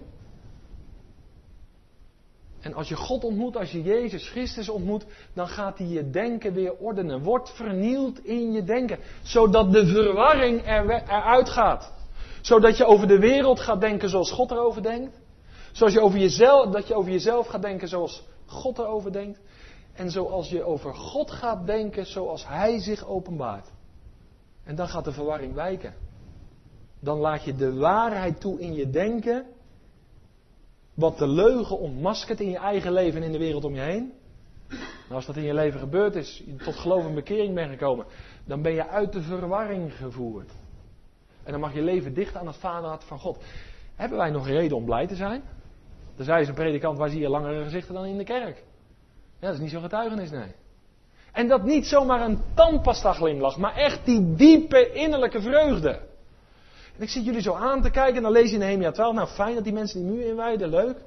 [2.62, 6.54] En als je God ontmoet, als je Jezus Christus ontmoet, dan gaat hij je denken
[6.54, 7.24] weer ordenen.
[7.24, 9.00] Wordt vernield in je denken.
[9.22, 11.94] Zodat de verwarring er, eruit gaat.
[12.42, 15.20] Zodat je over de wereld gaat denken zoals God erover denkt.
[15.72, 19.40] Zoals je over jezelf, dat je over jezelf gaat denken zoals God erover denkt.
[19.94, 23.72] En zoals je over God gaat denken zoals Hij zich openbaart.
[24.64, 25.94] En dan gaat de verwarring wijken.
[27.00, 29.46] Dan laat je de waarheid toe in je denken.
[31.00, 34.14] Wat de leugen ontmaskert in je eigen leven en in de wereld om je heen.
[34.70, 38.06] Nou, als dat in je leven gebeurd is, je tot geloof en bekering bent gekomen,
[38.46, 40.52] dan ben je uit de verwarring gevoerd.
[41.44, 43.44] En dan mag je leven dicht aan het vaderhart van God.
[43.96, 45.42] Hebben wij nog reden om blij te zijn?
[46.18, 48.64] Er zei eens een predikant, waar zie je langere gezichten dan in de kerk?
[49.40, 50.52] Ja, dat is niet zo'n getuigenis, nee.
[51.32, 56.09] En dat niet zomaar een tandpasta glimlach, maar echt die diepe innerlijke vreugde.
[57.00, 59.14] En ik zit jullie zo aan te kijken en dan lees je in Nehemia 12.
[59.14, 60.98] Nou, fijn dat die mensen die muur inwijden, leuk.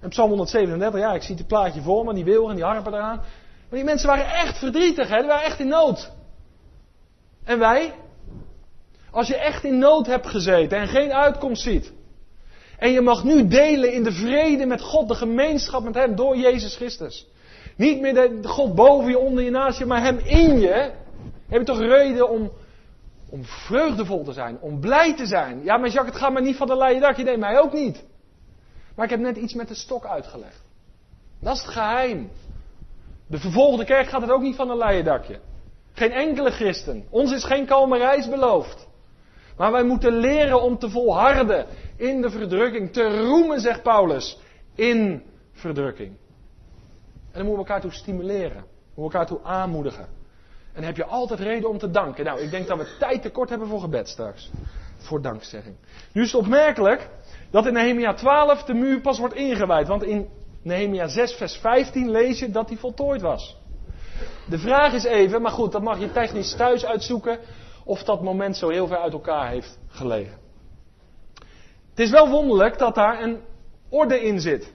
[0.00, 2.94] En Psalm 137, ja, ik zie het plaatje voor me, die wilgen en die harpen
[2.94, 3.16] eraan.
[3.16, 5.18] Maar die mensen waren echt verdrietig, hè?
[5.18, 6.10] die waren echt in nood.
[7.44, 7.94] En wij?
[9.10, 11.92] Als je echt in nood hebt gezeten en geen uitkomst ziet.
[12.78, 16.36] En je mag nu delen in de vrede met God, de gemeenschap met Hem door
[16.36, 17.26] Jezus Christus.
[17.76, 20.90] Niet meer de God boven je, onder je, naast je, maar Hem in je.
[21.48, 22.52] Heb je toch reden om,
[23.32, 25.64] om vreugdevol te zijn, om blij te zijn.
[25.64, 27.24] Ja, maar Jacques, het gaat maar niet van de leien dakje.
[27.24, 28.04] Nee, mij ook niet.
[28.94, 30.62] Maar ik heb net iets met de stok uitgelegd.
[31.40, 32.30] Dat is het geheim.
[33.26, 35.40] De vervolgde kerk gaat het ook niet van een leien dakje.
[35.92, 37.06] Geen enkele christen.
[37.10, 38.88] Ons is geen kalme reis beloofd.
[39.56, 41.66] Maar wij moeten leren om te volharden
[41.96, 42.92] in de verdrukking.
[42.92, 44.38] Te roemen, zegt Paulus,
[44.74, 46.08] in verdrukking.
[46.08, 48.64] En dan moeten we elkaar toe stimuleren.
[48.94, 50.21] Moeten we elkaar toe aanmoedigen.
[50.72, 52.24] En heb je altijd reden om te danken.
[52.24, 54.50] Nou, ik denk dat we tijd tekort hebben voor gebed straks.
[54.96, 55.76] Voor dankzegging.
[56.12, 57.08] Nu is het opmerkelijk
[57.50, 59.88] dat in Nehemia 12 de muur pas wordt ingewijd.
[59.88, 60.28] Want in
[60.62, 63.56] Nehemia 6 vers 15 lees je dat die voltooid was.
[64.48, 67.38] De vraag is even, maar goed, dat mag je technisch thuis uitzoeken
[67.84, 70.38] of dat moment zo heel ver uit elkaar heeft gelegen.
[71.90, 73.40] Het is wel wonderlijk dat daar een
[73.88, 74.72] orde in zit.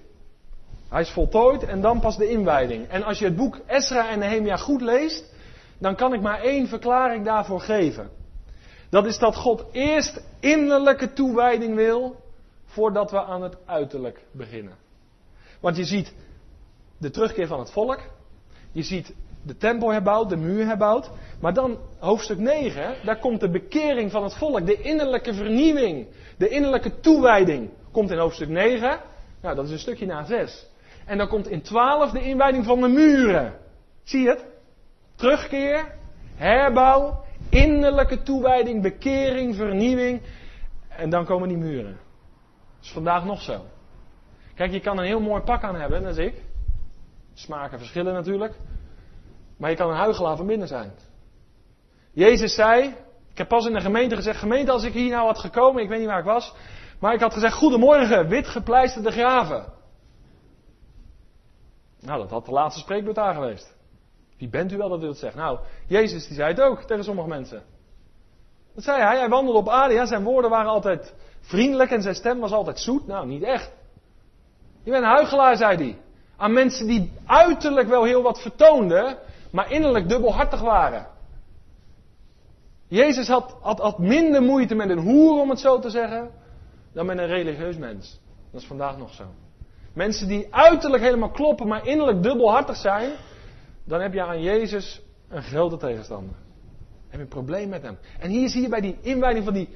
[0.90, 2.88] Hij is voltooid en dan pas de inwijding.
[2.88, 5.34] En als je het boek Esra en Nehemia goed leest,
[5.78, 8.10] dan kan ik maar één verklaring daarvoor geven.
[8.90, 12.16] Dat is dat God eerst innerlijke toewijding wil,
[12.66, 14.76] voordat we aan het uiterlijk beginnen.
[15.60, 16.13] Want je ziet
[16.98, 18.00] de terugkeer van het volk,
[18.72, 19.13] je ziet
[19.44, 21.10] de tempel herbouwd, de muur herbouwd.
[21.40, 26.50] Maar dan hoofdstuk 9, daar komt de bekering van het volk, de innerlijke vernieuwing, de
[26.50, 27.70] innerlijke toewijding.
[27.92, 29.00] Komt in hoofdstuk 9,
[29.42, 30.66] nou dat is een stukje na 6.
[31.06, 33.54] En dan komt in 12 de inwijding van de muren.
[34.04, 34.46] Zie je het?
[35.18, 35.96] Terugkeer,
[36.36, 40.22] herbouw, innerlijke toewijding, bekering, vernieuwing.
[40.90, 41.98] En dan komen die muren.
[42.76, 43.66] Dat is vandaag nog zo.
[44.56, 46.44] Kijk, je kan een heel mooi pak aan hebben, net als ik.
[47.34, 48.56] Smaken verschillen natuurlijk.
[49.58, 50.92] Maar je kan een huigelaar van binnen zijn.
[52.12, 52.96] Jezus zei,
[53.32, 55.90] ik heb pas in de gemeente gezegd, gemeente als ik hier nou had gekomen, ik
[55.90, 56.54] weet niet waar ik was,
[57.00, 59.74] Maar ik had gezegd, goedemorgen, wit gepleisterde graven.
[62.00, 63.77] Nou, dat had de laatste spreekbeurt daar geweest.
[64.38, 65.36] Wie bent u wel dat u dat zegt?
[65.36, 67.63] Nou, Jezus die zei het ook tegen sommige mensen.
[68.76, 72.15] Dat zei hij, hij wandelde op aarde, ja, zijn woorden waren altijd vriendelijk en zijn
[72.15, 73.08] stem was altijd zoet.
[73.08, 73.71] Nou, niet echt.
[74.84, 75.97] Je bent een huigelaar, zei hij.
[76.38, 79.17] Aan mensen die uiterlijk wel heel wat vertoonden,
[79.52, 81.08] maar innerlijk dubbelhartig waren.
[82.88, 86.32] Jezus had, had, had minder moeite met een hoer, om het zo te zeggen,
[86.93, 88.19] dan met een religieus mens.
[88.52, 89.23] Dat is vandaag nog zo.
[89.93, 93.12] Mensen die uiterlijk helemaal kloppen, maar innerlijk dubbelhartig zijn,
[93.88, 96.35] dan heb je aan Jezus een grote tegenstander.
[97.08, 97.98] heb je een probleem met hem.
[98.19, 99.69] En hier zie je bij die inwijding van die.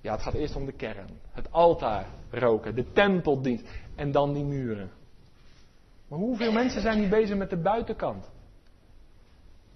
[0.00, 1.08] Ja, het gaat eerst om de kern.
[1.32, 4.90] Het altaar roken, de tempeldienst en dan die muren.
[6.08, 8.30] Maar hoeveel mensen zijn hier bezig met de buitenkant?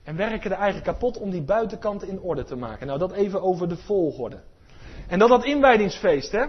[0.03, 2.87] En werken er eigenlijk kapot om die buitenkant in orde te maken.
[2.87, 4.41] Nou, dat even over de volgorde.
[5.09, 6.45] En dat dat inwijdingsfeest, hè?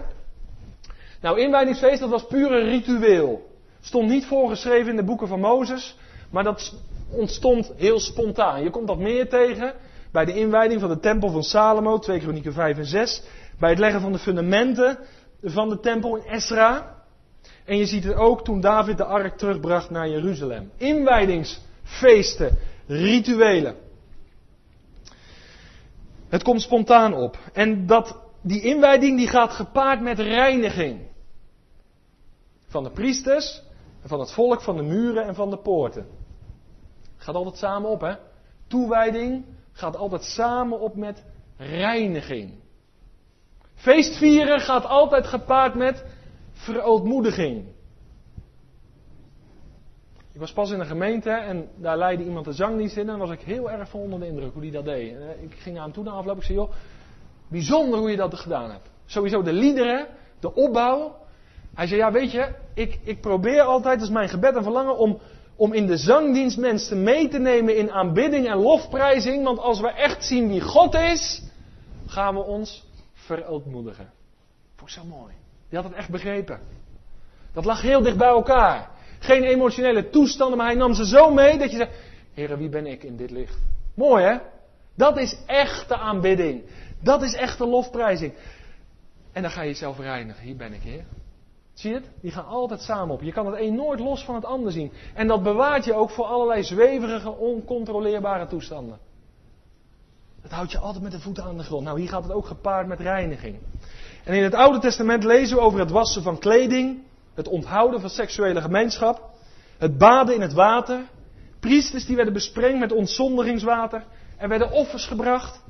[1.20, 3.50] Nou, inwijdingsfeest, dat was puur een ritueel.
[3.80, 5.96] Stond niet voorgeschreven in de boeken van Mozes,
[6.30, 6.74] maar dat
[7.10, 8.62] ontstond heel spontaan.
[8.62, 9.74] Je komt dat meer tegen
[10.12, 13.22] bij de inwijding van de tempel van Salomo, 2 Kronieken 5 en 6.
[13.58, 14.98] Bij het leggen van de fundamenten
[15.42, 16.96] van de tempel in Esra.
[17.64, 20.70] En je ziet het ook toen David de ark terugbracht naar Jeruzalem.
[20.76, 23.74] Inwijdingsfeesten, rituelen.
[26.28, 27.38] Het komt spontaan op.
[27.52, 31.00] En dat, die inwijding die gaat gepaard met reiniging.
[32.66, 33.62] Van de priesters,
[34.04, 36.06] van het volk, van de muren en van de poorten.
[37.18, 38.14] Gaat altijd samen op, hè?
[38.66, 41.24] Toewijding gaat altijd samen op met
[41.56, 42.54] reiniging.
[43.74, 46.04] Feestvieren gaat altijd gepaard met
[46.52, 47.66] verootmoediging.
[50.32, 53.30] Ik was pas in een gemeente en daar leidde iemand de zangdienst in en was
[53.30, 55.14] ik heel erg van onder de indruk hoe die dat deed.
[55.14, 56.72] Eh, ik ging aan hem toe na afloop, ik zei joh,
[57.48, 58.90] bijzonder hoe je dat gedaan hebt.
[59.06, 60.06] Sowieso de liederen,
[60.40, 61.16] de opbouw.
[61.74, 64.96] Hij zei ja weet je, ik, ik probeer altijd, dat is mijn gebed en verlangen,
[64.96, 65.18] om,
[65.58, 69.44] om in de zangdienst mensen mee te nemen in aanbidding en lofprijzing.
[69.44, 71.42] Want als we echt zien wie God is,
[72.06, 74.10] gaan we ons verootmoedigen.
[74.82, 75.32] Ik zo mooi.
[75.68, 76.60] Die had het echt begrepen.
[77.52, 78.90] Dat lag heel dicht bij elkaar.
[79.18, 81.90] Geen emotionele toestanden, maar hij nam ze zo mee dat je zegt:
[82.34, 83.58] Heren, wie ben ik in dit licht?
[83.94, 84.36] Mooi hè?
[84.94, 86.62] Dat is echte aanbidding.
[87.00, 88.32] Dat is echte lofprijzing.
[89.32, 90.44] En dan ga je jezelf reinigen.
[90.44, 91.04] Hier ben ik, Heer.
[91.78, 92.10] Zie je het?
[92.20, 93.22] Die gaan altijd samen op.
[93.22, 94.92] Je kan het een nooit los van het ander zien.
[95.14, 98.98] En dat bewaart je ook voor allerlei zweverige, oncontroleerbare toestanden.
[100.42, 101.84] Dat houdt je altijd met de voeten aan de grond.
[101.84, 103.58] Nou, hier gaat het ook gepaard met reiniging.
[104.24, 107.02] En in het Oude Testament lezen we over het wassen van kleding,
[107.34, 109.30] het onthouden van seksuele gemeenschap,
[109.78, 111.00] het baden in het water,
[111.60, 114.04] priesters die werden besprengd met ontzondigingswater,
[114.36, 115.62] er werden offers gebracht.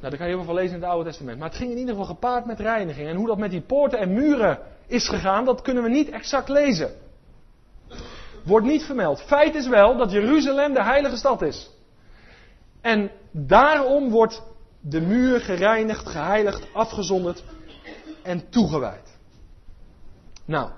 [0.00, 1.38] Nou, daar kan je heel veel van lezen in het Oude Testament.
[1.38, 3.08] Maar het ging in ieder geval gepaard met reiniging.
[3.08, 6.48] En hoe dat met die poorten en muren is gegaan, dat kunnen we niet exact
[6.48, 6.90] lezen.
[8.44, 9.22] Wordt niet vermeld.
[9.22, 11.70] Feit is wel dat Jeruzalem de heilige stad is.
[12.80, 14.42] En daarom wordt
[14.80, 17.44] de muur gereinigd, geheiligd, afgezonderd
[18.22, 19.18] en toegewijd.
[20.44, 20.70] Nou,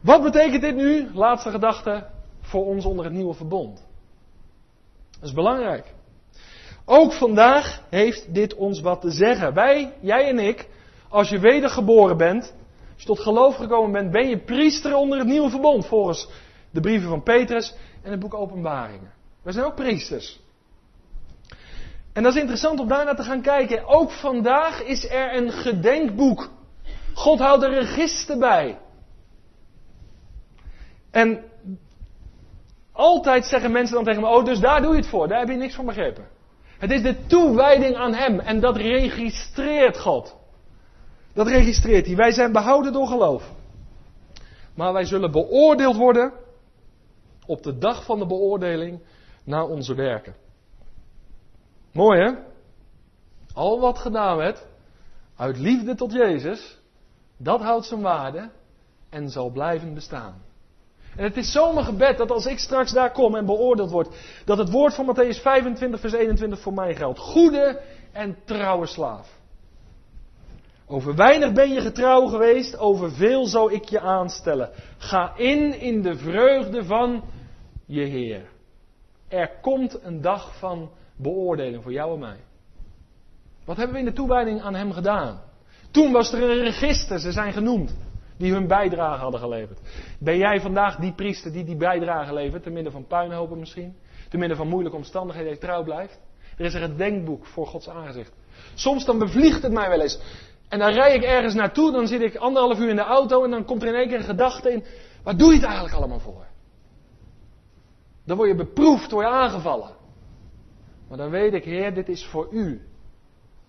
[0.00, 2.06] wat betekent dit nu, laatste gedachte,
[2.40, 3.86] voor ons onder het nieuwe verbond?
[5.10, 5.94] Dat is belangrijk.
[6.84, 9.54] Ook vandaag heeft dit ons wat te zeggen.
[9.54, 10.68] Wij, jij en ik,
[11.08, 12.54] als je wedergeboren bent,
[12.92, 15.86] als je tot geloof gekomen bent, ben je priester onder het nieuwe verbond.
[15.86, 16.28] Volgens
[16.70, 19.12] de brieven van Petrus en het boek Openbaringen.
[19.42, 20.42] Wij zijn ook priesters.
[22.12, 23.86] En dat is interessant om daarna te gaan kijken.
[23.86, 26.50] Ook vandaag is er een gedenkboek.
[27.14, 28.78] God houdt er register bij.
[31.10, 31.44] En
[32.92, 35.28] altijd zeggen mensen dan tegen me: Oh, dus daar doe je het voor.
[35.28, 36.33] Daar heb je niks van begrepen.
[36.84, 40.36] Het is de toewijding aan Hem en dat registreert God.
[41.32, 42.16] Dat registreert hij.
[42.16, 43.52] Wij zijn behouden door geloof.
[44.74, 46.32] Maar wij zullen beoordeeld worden
[47.46, 49.00] op de dag van de beoordeling
[49.44, 50.34] naar onze werken.
[51.92, 52.32] Mooi hè?
[53.54, 54.66] Al wat gedaan werd,
[55.36, 56.78] uit liefde tot Jezus,
[57.36, 58.50] dat houdt zijn waarde
[59.10, 60.42] en zal blijven bestaan.
[61.16, 64.08] En het is zo'n gebed dat als ik straks daar kom en beoordeeld word,
[64.44, 67.18] dat het woord van Matthäus 25, vers 21 voor mij geldt.
[67.18, 67.80] Goede
[68.12, 69.42] en trouwe slaaf.
[70.86, 74.70] Over weinig ben je getrouw geweest, over veel zal ik je aanstellen.
[74.98, 77.22] Ga in in de vreugde van
[77.86, 78.48] je Heer.
[79.28, 82.36] Er komt een dag van beoordeling voor jou en mij.
[83.64, 85.40] Wat hebben we in de toewijding aan Hem gedaan?
[85.90, 87.94] Toen was er een register, ze zijn genoemd
[88.36, 89.80] die hun bijdrage hadden geleverd.
[90.18, 93.96] Ben jij vandaag die priester die die bijdrage levert, te midden van puinhopen misschien,
[94.28, 96.20] te midden van moeilijke omstandigheden, trouw blijft?
[96.56, 98.32] Er is er een denkboek voor Gods aangezicht.
[98.74, 100.20] Soms dan bevliegt het mij wel eens.
[100.68, 103.50] En dan rij ik ergens naartoe, dan zit ik anderhalf uur in de auto en
[103.50, 104.84] dan komt er in één keer een gedachte in.
[105.22, 106.46] Waar doe je het eigenlijk allemaal voor?
[108.24, 109.90] Dan word je beproefd, word je aangevallen.
[111.08, 112.82] Maar dan weet ik, Heer, dit is voor u.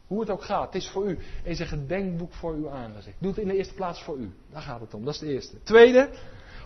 [0.07, 1.17] Hoe het ook gaat, het is voor u.
[1.43, 3.15] Er is een gedenkboek voor uw aangezicht.
[3.19, 4.33] Doe het in de eerste plaats voor u.
[4.51, 5.63] Daar gaat het om, dat is de eerste.
[5.63, 6.09] Tweede,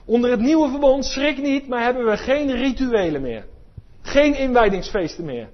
[0.06, 3.46] onder het nieuwe verbond, schrik niet, maar hebben we geen rituelen meer.
[4.02, 5.50] Geen inwijdingsfeesten meer.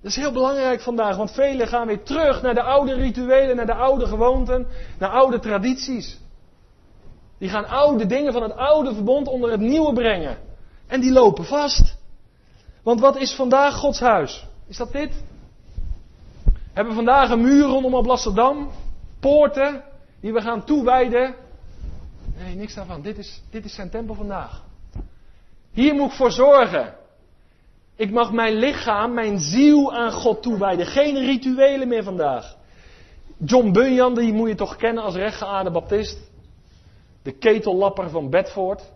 [0.00, 3.66] Dat is heel belangrijk vandaag, want velen gaan weer terug naar de oude rituelen, naar
[3.66, 4.66] de oude gewoonten,
[4.98, 6.18] naar oude tradities.
[7.38, 10.38] Die gaan oude dingen van het oude verbond onder het nieuwe brengen.
[10.86, 11.96] En die lopen vast.
[12.82, 14.46] Want wat is vandaag Gods huis?
[14.68, 15.10] Is dat dit?
[16.76, 18.70] Hebben vandaag een muur rondom Amsterdam?
[19.20, 19.84] Poorten
[20.20, 21.34] die we gaan toewijden?
[22.38, 23.02] Nee, niks daarvan.
[23.02, 24.64] Dit is, dit is zijn tempel vandaag.
[25.72, 26.94] Hier moet ik voor zorgen.
[27.94, 30.86] Ik mag mijn lichaam, mijn ziel aan God toewijden.
[30.86, 32.56] Geen rituelen meer vandaag.
[33.38, 36.30] John Bunyan, die moet je toch kennen als rechtgeaarde baptist.
[37.22, 38.92] De ketellapper van Bedford.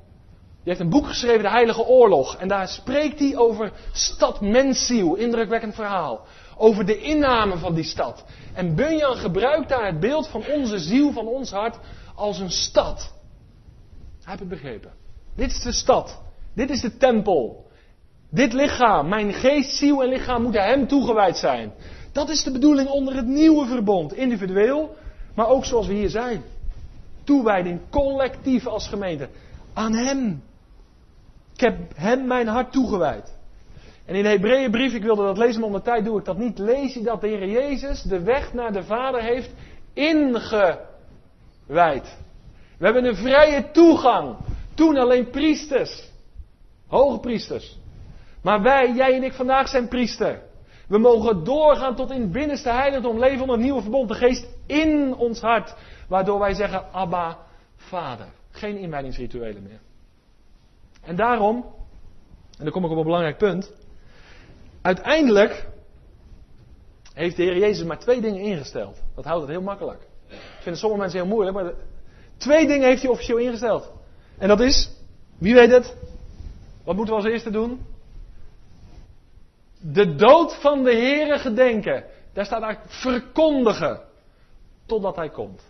[0.63, 2.37] Die heeft een boek geschreven, De Heilige Oorlog.
[2.37, 5.15] En daar spreekt hij over stad mensziel.
[5.15, 6.21] Indrukwekkend verhaal.
[6.57, 8.25] Over de inname van die stad.
[8.55, 11.79] En Bunyan gebruikt daar het beeld van onze ziel, van ons hart,
[12.15, 13.13] als een stad.
[14.23, 14.93] Hij heeft het begrepen.
[15.37, 16.21] Dit is de stad.
[16.55, 17.69] Dit is de tempel.
[18.31, 21.73] Dit lichaam, mijn geest, ziel en lichaam moeten hem toegewijd zijn.
[22.13, 24.15] Dat is de bedoeling onder het nieuwe verbond.
[24.15, 24.97] Individueel,
[25.35, 26.43] maar ook zoals we hier zijn.
[27.25, 29.29] Toewijding, collectief als gemeente.
[29.73, 30.43] Aan hem.
[31.61, 33.37] Ik heb hem mijn hart toegewijd.
[34.05, 36.39] En in de Hebreeënbrief, ik wilde dat lezen, maar om de tijd doe ik dat
[36.39, 36.59] niet.
[36.59, 39.51] Lees je dat de Heer Jezus de weg naar de Vader heeft
[39.93, 40.87] ingewijd.
[42.79, 44.37] We hebben een vrije toegang.
[44.75, 46.11] Toen alleen priesters.
[46.87, 47.79] Hoge priesters.
[48.43, 50.43] Maar wij, jij en ik vandaag zijn priester.
[50.89, 54.47] We mogen doorgaan tot in het binnenste heiligdom, leven onder het nieuwe verbond, de geest
[54.67, 55.75] in ons hart,
[56.09, 57.39] waardoor wij zeggen, Abba,
[57.77, 58.27] Vader.
[58.51, 59.81] Geen inwijdingsrituelen meer.
[61.01, 61.65] En daarom,
[62.59, 63.73] en dan kom ik op een belangrijk punt,
[64.83, 65.69] uiteindelijk
[67.15, 69.03] heeft de Heer Jezus maar twee dingen ingesteld.
[69.15, 70.03] Dat houdt het heel makkelijk.
[70.29, 71.73] Ik vind sommige mensen heel moeilijk, maar
[72.37, 73.93] twee dingen heeft hij officieel ingesteld.
[74.39, 74.91] En dat is,
[75.39, 75.97] wie weet het?
[76.85, 77.81] Wat moeten we als eerste doen?
[79.79, 82.05] De dood van de Heere gedenken.
[82.33, 84.01] Daar staat eigenlijk verkondigen.
[84.87, 85.63] Totdat hij komt.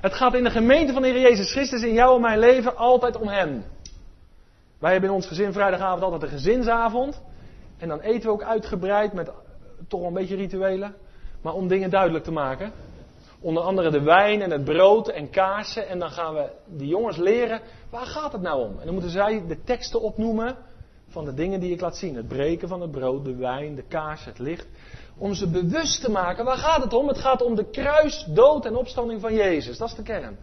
[0.00, 2.76] Het gaat in de gemeente van de Heer Jezus Christus in jou en mijn leven
[2.76, 3.64] altijd om Hem.
[4.78, 7.22] Wij hebben in ons gezin vrijdagavond altijd een gezinsavond.
[7.78, 9.30] En dan eten we ook uitgebreid met
[9.88, 10.94] toch wel een beetje rituelen.
[11.42, 12.72] Maar om dingen duidelijk te maken.
[13.40, 15.88] Onder andere de wijn en het brood en kaarsen.
[15.88, 17.60] En dan gaan we die jongens leren,
[17.90, 18.78] waar gaat het nou om?
[18.78, 20.56] En dan moeten zij de teksten opnoemen
[21.08, 22.16] van de dingen die ik laat zien.
[22.16, 24.66] Het breken van het brood, de wijn, de kaars, het licht.
[25.16, 27.08] Om ze bewust te maken, waar gaat het om?
[27.08, 29.78] Het gaat om de kruis, dood en opstanding van Jezus.
[29.78, 30.38] Dat is de kern.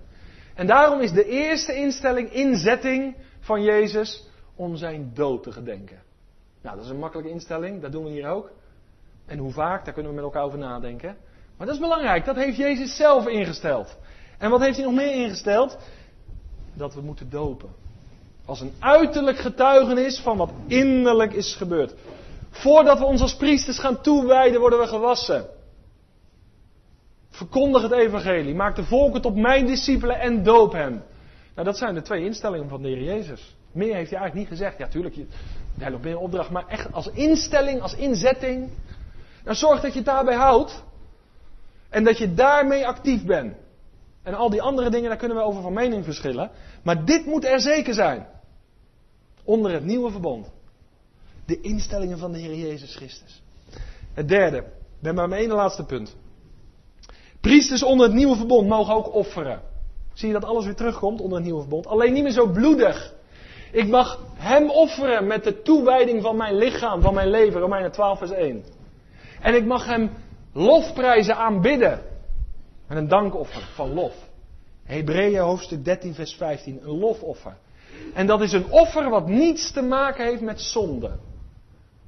[0.53, 3.15] En daarom is de eerste instelling, inzetting
[3.45, 4.23] van Jezus
[4.55, 6.01] om zijn dood te gedenken.
[6.61, 8.51] Nou, dat is een makkelijke instelling, dat doen we hier ook.
[9.25, 11.17] En hoe vaak, daar kunnen we met elkaar over nadenken.
[11.57, 13.97] Maar dat is belangrijk, dat heeft Jezus zelf ingesteld.
[14.37, 15.77] En wat heeft hij nog meer ingesteld?
[16.73, 17.69] Dat we moeten dopen.
[18.45, 21.93] Als een uiterlijk getuigenis van wat innerlijk is gebeurd.
[22.49, 25.45] Voordat we ons als priesters gaan toewijden, worden we gewassen.
[27.29, 28.55] Verkondig het evangelie.
[28.55, 31.03] Maak de volken tot mijn discipelen en doop hen.
[31.55, 33.55] Nou, dat zijn de twee instellingen van de Heer Jezus.
[33.71, 34.77] Meer heeft hij eigenlijk niet gezegd.
[34.77, 35.15] Ja, tuurlijk,
[35.77, 38.69] hij loopt binnen opdracht, maar echt als instelling, als inzetting.
[39.43, 40.83] Nou, zorg dat je het daarbij houdt.
[41.89, 43.55] En dat je daarmee actief bent.
[44.23, 46.51] En al die andere dingen, daar kunnen we over van mening verschillen.
[46.83, 48.27] Maar dit moet er zeker zijn.
[49.43, 50.51] Onder het nieuwe verbond.
[51.45, 53.41] De instellingen van de Heer Jezus Christus.
[54.13, 54.63] Het derde, ik
[54.99, 56.15] ben bij mijn ene laatste punt.
[57.41, 59.61] Priesters onder het nieuwe verbond mogen ook offeren.
[60.15, 61.87] Zie je dat alles weer terugkomt onder het nieuwe verbond?
[61.87, 63.13] Alleen niet meer zo bloedig.
[63.71, 68.17] Ik mag Hem offeren met de toewijding van mijn lichaam, van mijn leven, Romeinen 12
[68.17, 68.63] vers 1.
[69.41, 70.09] En ik mag Hem
[70.53, 72.01] lofprijzen aanbidden.
[72.87, 74.13] Met een dankoffer van lof.
[74.83, 77.57] Hebreeën hoofdstuk 13 vers 15, een lofoffer.
[78.13, 81.11] En dat is een offer wat niets te maken heeft met zonde.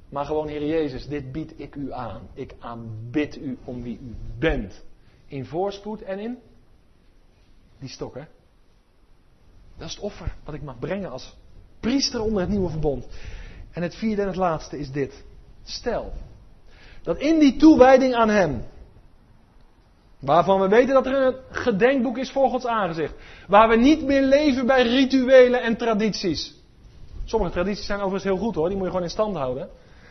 [0.08, 2.20] Maar gewoon, Heer Jezus, dit bied ik u aan.
[2.34, 4.84] Ik aanbid u om wie u bent.
[5.26, 6.38] In voorspoed en in
[7.78, 8.28] die stokken.
[9.76, 11.36] Dat is het offer wat ik mag brengen als
[11.80, 13.06] priester onder het nieuwe verbond.
[13.70, 15.24] En het vierde en het laatste is dit.
[15.64, 16.12] Stel
[17.02, 18.64] dat in die toewijding aan Hem,
[20.18, 23.14] Waarvan we weten dat er een gedenkboek is voor Gods aangezicht.
[23.48, 26.54] Waar we niet meer leven bij rituelen en tradities.
[27.24, 29.68] Sommige tradities zijn overigens heel goed hoor, die moet je gewoon in stand houden.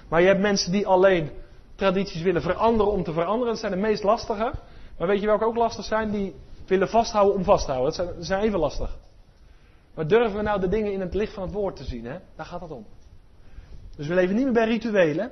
[0.10, 1.30] Maar je hebt mensen die alleen
[1.76, 3.48] tradities willen veranderen om te veranderen.
[3.54, 4.52] Dat zijn de meest lastige.
[4.98, 6.12] Maar weet je welke ook lastig zijn?
[6.12, 6.36] Die
[6.70, 7.86] willen vasthouden om vasthouden.
[7.86, 8.98] Dat zijn, dat zijn even lastig.
[9.94, 12.06] Maar durven we nou de dingen in het licht van het woord te zien?
[12.06, 12.18] Hè?
[12.36, 12.86] Daar gaat het om.
[13.96, 15.32] Dus we leven niet meer bij rituelen.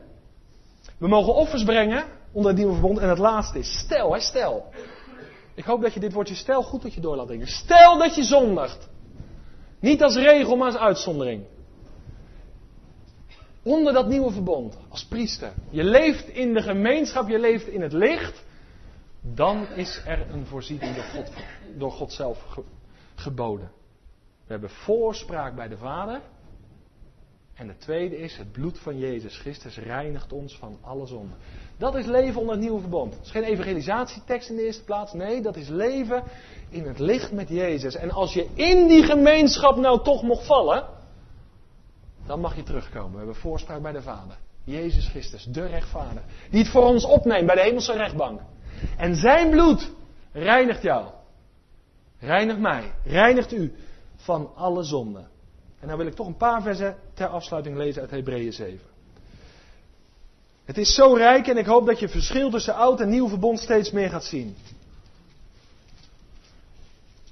[0.97, 2.99] We mogen offers brengen onder het nieuwe verbond.
[2.99, 4.65] En het laatste is stel, hè, stel.
[5.55, 7.47] Ik hoop dat je dit woordje stel goed tot je door laat denken.
[7.47, 8.87] Stel dat je zondigt.
[9.79, 11.43] Niet als regel, maar als uitzondering.
[13.63, 15.53] Onder dat nieuwe verbond, als priester.
[15.69, 18.43] Je leeft in de gemeenschap, je leeft in het licht.
[19.33, 21.31] Dan is er een voorziening door God,
[21.77, 22.57] door zelf
[23.15, 23.71] geboden.
[24.45, 26.21] We hebben voorspraak bij de Vader.
[27.53, 31.33] En het tweede is, het bloed van Jezus Christus reinigt ons van alle zonde.
[31.77, 33.13] Dat is leven onder het nieuwe verbond.
[33.13, 35.13] Het is geen evangelisatietekst in de eerste plaats.
[35.13, 36.23] Nee, dat is leven
[36.69, 37.95] in het licht met Jezus.
[37.95, 40.85] En als je in die gemeenschap nou toch mocht vallen,
[42.25, 43.11] dan mag je terugkomen.
[43.11, 44.37] We hebben voorspraak bij de Vader.
[44.63, 46.23] Jezus Christus, de rechtvader.
[46.49, 48.41] Die het voor ons opneemt bij de hemelse rechtbank.
[48.97, 49.91] En zijn bloed
[50.31, 51.05] reinigt jou.
[52.19, 52.91] Reinigt mij.
[53.03, 53.73] Reinigt u
[54.15, 55.27] van alle zonden.
[55.79, 58.79] En dan wil ik toch een paar versen ter afsluiting lezen uit Hebreeën 7.
[60.65, 63.27] Het is zo rijk en ik hoop dat je het verschil tussen oud en nieuw
[63.27, 64.55] verbond steeds meer gaat zien.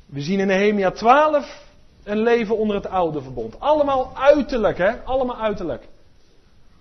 [0.06, 1.62] We zien in Nehemia 12
[2.04, 3.60] een leven onder het oude verbond.
[3.60, 5.04] Allemaal uiterlijk, hè?
[5.04, 5.88] Allemaal uiterlijk.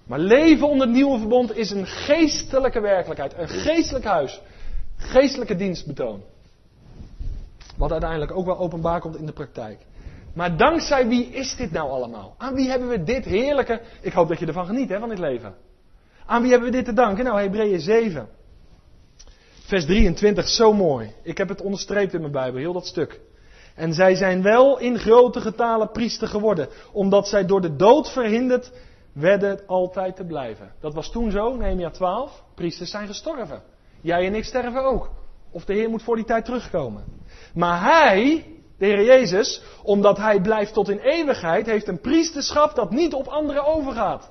[0.04, 3.34] Maar leven onder het nieuwe verbond is een geestelijke werkelijkheid.
[3.36, 4.40] Een geestelijk huis.
[5.02, 6.22] Geestelijke dienstbetoon.
[7.76, 9.78] Wat uiteindelijk ook wel openbaar komt in de praktijk.
[10.34, 12.34] Maar dankzij wie is dit nou allemaal?
[12.38, 13.80] Aan wie hebben we dit heerlijke.
[14.00, 15.54] Ik hoop dat je ervan geniet, hè, van dit leven.
[16.26, 17.24] Aan wie hebben we dit te danken?
[17.24, 18.28] Nou, Hebreeën 7.
[19.66, 21.12] Vers 23, zo mooi.
[21.22, 23.20] Ik heb het onderstreept in mijn Bijbel, heel dat stuk.
[23.74, 28.72] En zij zijn wel in grote getalen priester geworden, omdat zij door de dood verhinderd
[29.12, 30.72] werden altijd te blijven.
[30.80, 32.42] Dat was toen zo, Nehemia 12.
[32.54, 33.62] Priesters zijn gestorven.
[34.02, 35.10] Jij en ik sterven ook.
[35.50, 37.04] Of de Heer moet voor die tijd terugkomen.
[37.54, 38.46] Maar hij,
[38.78, 43.26] de Heer Jezus, omdat hij blijft tot in eeuwigheid, heeft een priesterschap dat niet op
[43.26, 44.30] anderen overgaat.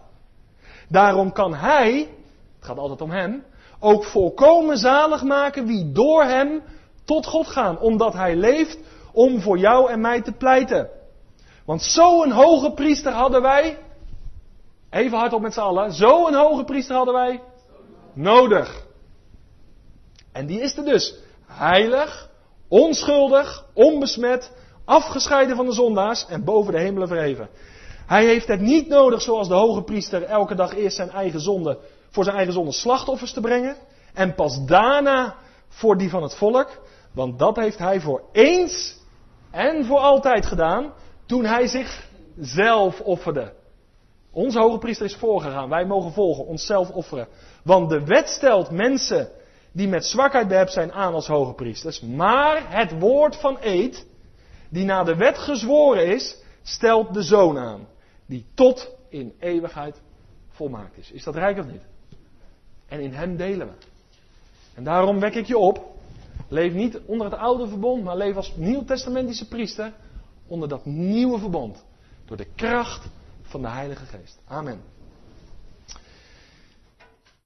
[0.88, 1.98] Daarom kan hij,
[2.56, 3.44] het gaat altijd om hem,
[3.80, 6.62] ook volkomen zalig maken wie door hem
[7.06, 8.78] tot God gaan, omdat hij leeft
[9.14, 10.90] om voor jou en mij te pleiten.
[11.66, 13.78] Want zo'n hoge priester hadden wij,
[14.90, 17.42] even hardop met z'n allen, zo'n hoge priester hadden wij
[18.14, 18.90] nodig.
[20.32, 21.16] En die is er dus
[21.48, 22.30] heilig,
[22.68, 24.52] onschuldig, onbesmet,
[24.86, 27.50] afgescheiden van de zondaars en boven de hemelen verheven.
[28.08, 31.78] Hij heeft het niet nodig zoals de hoge priester elke dag eerst zijn eigen zonde,
[32.10, 33.76] voor zijn eigen zonde slachtoffers te brengen
[34.14, 35.36] en pas daarna
[35.68, 36.82] voor die van het volk,
[37.14, 39.00] want dat heeft hij voor eens
[39.52, 40.94] en voor altijd gedaan
[41.26, 43.54] toen hij zichzelf offerde.
[44.32, 45.70] Onze hoge priester is voorgegaan.
[45.70, 47.28] Wij mogen volgen, onszelf offeren.
[47.64, 49.30] Want de wet stelt mensen
[49.72, 52.02] die met zwakheid behept zijn aan als hoge priesters.
[52.02, 54.06] Maar het woord van eed,
[54.70, 57.88] die na de wet gezworen is, stelt de zoon aan.
[58.26, 60.02] Die tot in eeuwigheid
[60.50, 61.12] volmaakt is.
[61.12, 61.82] Is dat rijk of niet?
[62.88, 63.74] En in hem delen we.
[64.76, 65.90] En daarom wek ik je op.
[66.48, 69.94] Leef niet onder het oude verbond, maar leef als nieuwtestamentische priester
[70.48, 71.86] onder dat nieuwe verbond.
[72.26, 73.08] Door de kracht
[73.42, 74.40] van de Heilige Geest.
[74.46, 74.82] Amen.